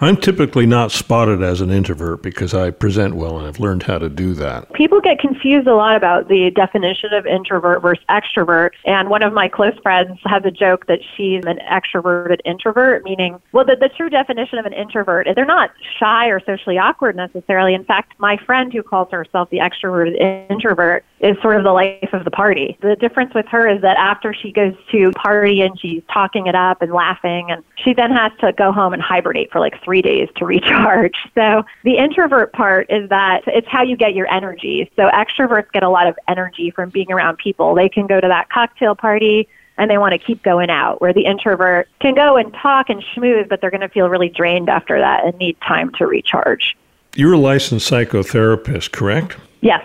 [0.00, 3.98] I'm typically not spotted as an introvert because I present well and I've learned how
[3.98, 4.72] to do that.
[4.72, 8.70] People get confused a lot about the definition of introvert versus extrovert.
[8.84, 13.40] And one of my close friends has a joke that she's an extroverted introvert, meaning,
[13.52, 17.16] well, the, the true definition of an introvert is they're not shy or socially awkward
[17.16, 17.74] necessarily.
[17.74, 20.20] In fact, my friend who calls herself the extroverted
[20.50, 22.76] introvert is sort of the life of the party.
[22.82, 26.56] The difference with her is that after she goes to party and she's talking it
[26.56, 30.02] up and laughing, and she then has to go home and hibernate for like three
[30.02, 31.14] days to recharge.
[31.36, 34.90] So the introvert part is that it's how you get your energy.
[34.96, 37.74] So extroverts get a lot of energy from being around people.
[37.76, 39.48] They can go to that cocktail party
[39.78, 43.02] and they want to keep going out, where the introvert can go and talk and
[43.14, 46.76] schmooze, but they're going to feel really drained after that and need time to recharge.
[47.14, 49.36] You're a licensed psychotherapist, correct?
[49.60, 49.82] Yes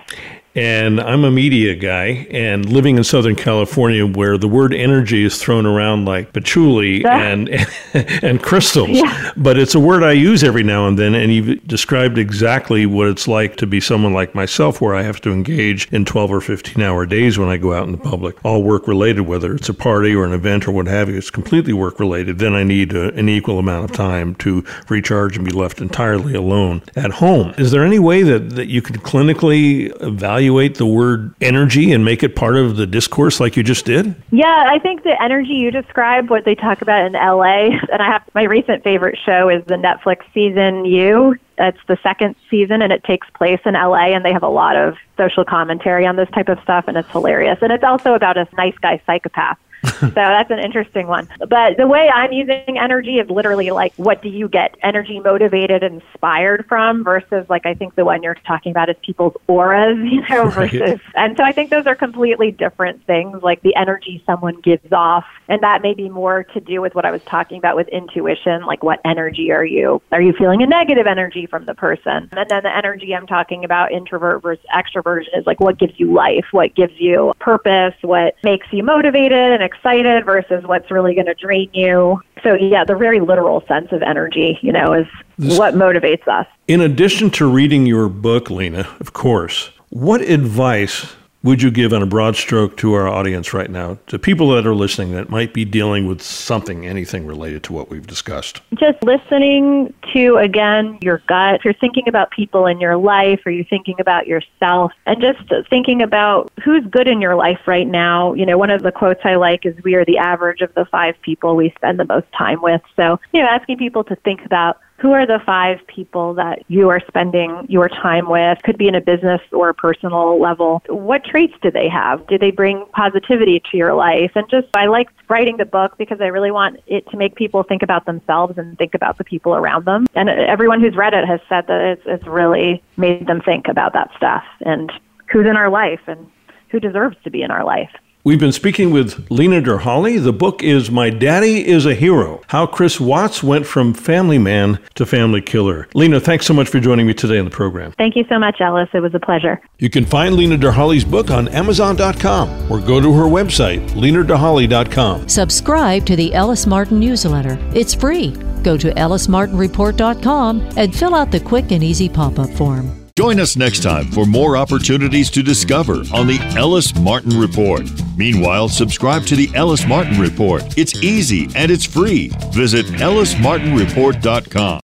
[0.58, 5.40] and I'm a media guy and living in Southern California where the word energy is
[5.40, 7.48] thrown around like patchouli and
[7.94, 8.90] and crystals.
[8.90, 9.32] Yeah.
[9.38, 13.08] But it's a word I use every now and then and you've described exactly what
[13.08, 16.42] it's like to be someone like myself where I have to engage in 12 or
[16.42, 18.44] 15 hour days when I go out in the public.
[18.44, 21.18] All work related whether it's a party or an event or what have you.
[21.18, 22.40] It's completely work related.
[22.40, 26.34] Then I need a, an equal amount of time to recharge and be left entirely
[26.34, 27.54] alone at home.
[27.60, 32.06] Is there any way that, that you could clinically evaluate evaluate the word energy and
[32.06, 34.16] make it part of the discourse like you just did?
[34.32, 38.08] Yeah, I think the energy you described, what they talk about in LA, and I
[38.08, 41.36] have my recent favorite show is the Netflix season You.
[41.58, 44.76] It's the second season and it takes place in LA and they have a lot
[44.76, 47.58] of social commentary on this type of stuff and it's hilarious.
[47.62, 49.58] And it's also about a nice guy psychopath
[50.00, 51.28] so that's an interesting one.
[51.48, 55.84] But the way I'm using energy is literally like, what do you get energy motivated,
[55.84, 59.98] and inspired from versus like, I think the one you're talking about is people's auras,
[60.04, 64.24] you know, versus, and so I think those are completely different things, like the energy
[64.26, 65.26] someone gives off.
[65.50, 68.66] And that may be more to do with what I was talking about with intuition,
[68.66, 70.02] like what energy are you?
[70.12, 72.30] Are you feeling a negative energy from the person?
[72.32, 76.14] And then the energy I'm talking about, introvert versus extroversion, is like what gives you
[76.14, 81.28] life, what gives you purpose, what makes you motivated and excited versus what's really going
[81.28, 82.22] to drain you.
[82.44, 85.08] So, yeah, the very literal sense of energy, you know, is
[85.38, 86.48] this, what motivates us.
[86.68, 92.02] In addition to reading your book, Lena, of course, what advice would you give on
[92.02, 95.54] a broad stroke to our audience right now, to people that are listening that might
[95.54, 98.62] be dealing with something, anything related to what we've discussed?
[98.74, 101.56] Just listening to, again, your gut.
[101.56, 105.40] If you're thinking about people in your life, or you're thinking about yourself, and just
[105.70, 108.34] thinking about who's good in your life right now.
[108.34, 110.86] You know, one of the quotes I like is, We are the average of the
[110.86, 112.82] five people we spend the most time with.
[112.96, 116.90] So, you know, asking people to think about who are the five people that you
[116.90, 118.58] are spending your time with?
[118.64, 120.82] Could be in a business or a personal level.
[120.88, 122.26] What traits do they have?
[122.28, 124.32] Do they bring positivity to your life?
[124.36, 127.64] And just, I like writing the book because I really want it to make people
[127.64, 130.08] think about themselves and think about the people around them.
[130.16, 133.94] And everyone who's read it has said that it's, it's really made them think about
[133.94, 134.92] that stuff and
[135.32, 136.30] who's in our life and
[136.70, 137.92] who deserves to be in our life.
[138.28, 140.22] We've been speaking with Lena Derhally.
[140.22, 144.80] The book is My Daddy is a Hero How Chris Watts Went from Family Man
[144.96, 145.88] to Family Killer.
[145.94, 147.94] Lena, thanks so much for joining me today on the program.
[147.94, 148.90] Thank you so much, Ellis.
[148.94, 149.62] It was a pleasure.
[149.80, 155.30] You can find Lena Derhally's book on Amazon.com or go to her website, lenaderhally.com.
[155.30, 157.58] Subscribe to the Ellis Martin newsletter.
[157.74, 158.32] It's free.
[158.62, 163.07] Go to ellismartinreport.com and fill out the quick and easy pop up form.
[163.18, 167.82] Join us next time for more opportunities to discover on the Ellis Martin Report.
[168.16, 170.78] Meanwhile, subscribe to the Ellis Martin Report.
[170.78, 172.28] It's easy and it's free.
[172.54, 174.82] Visit ellismartinreport.com.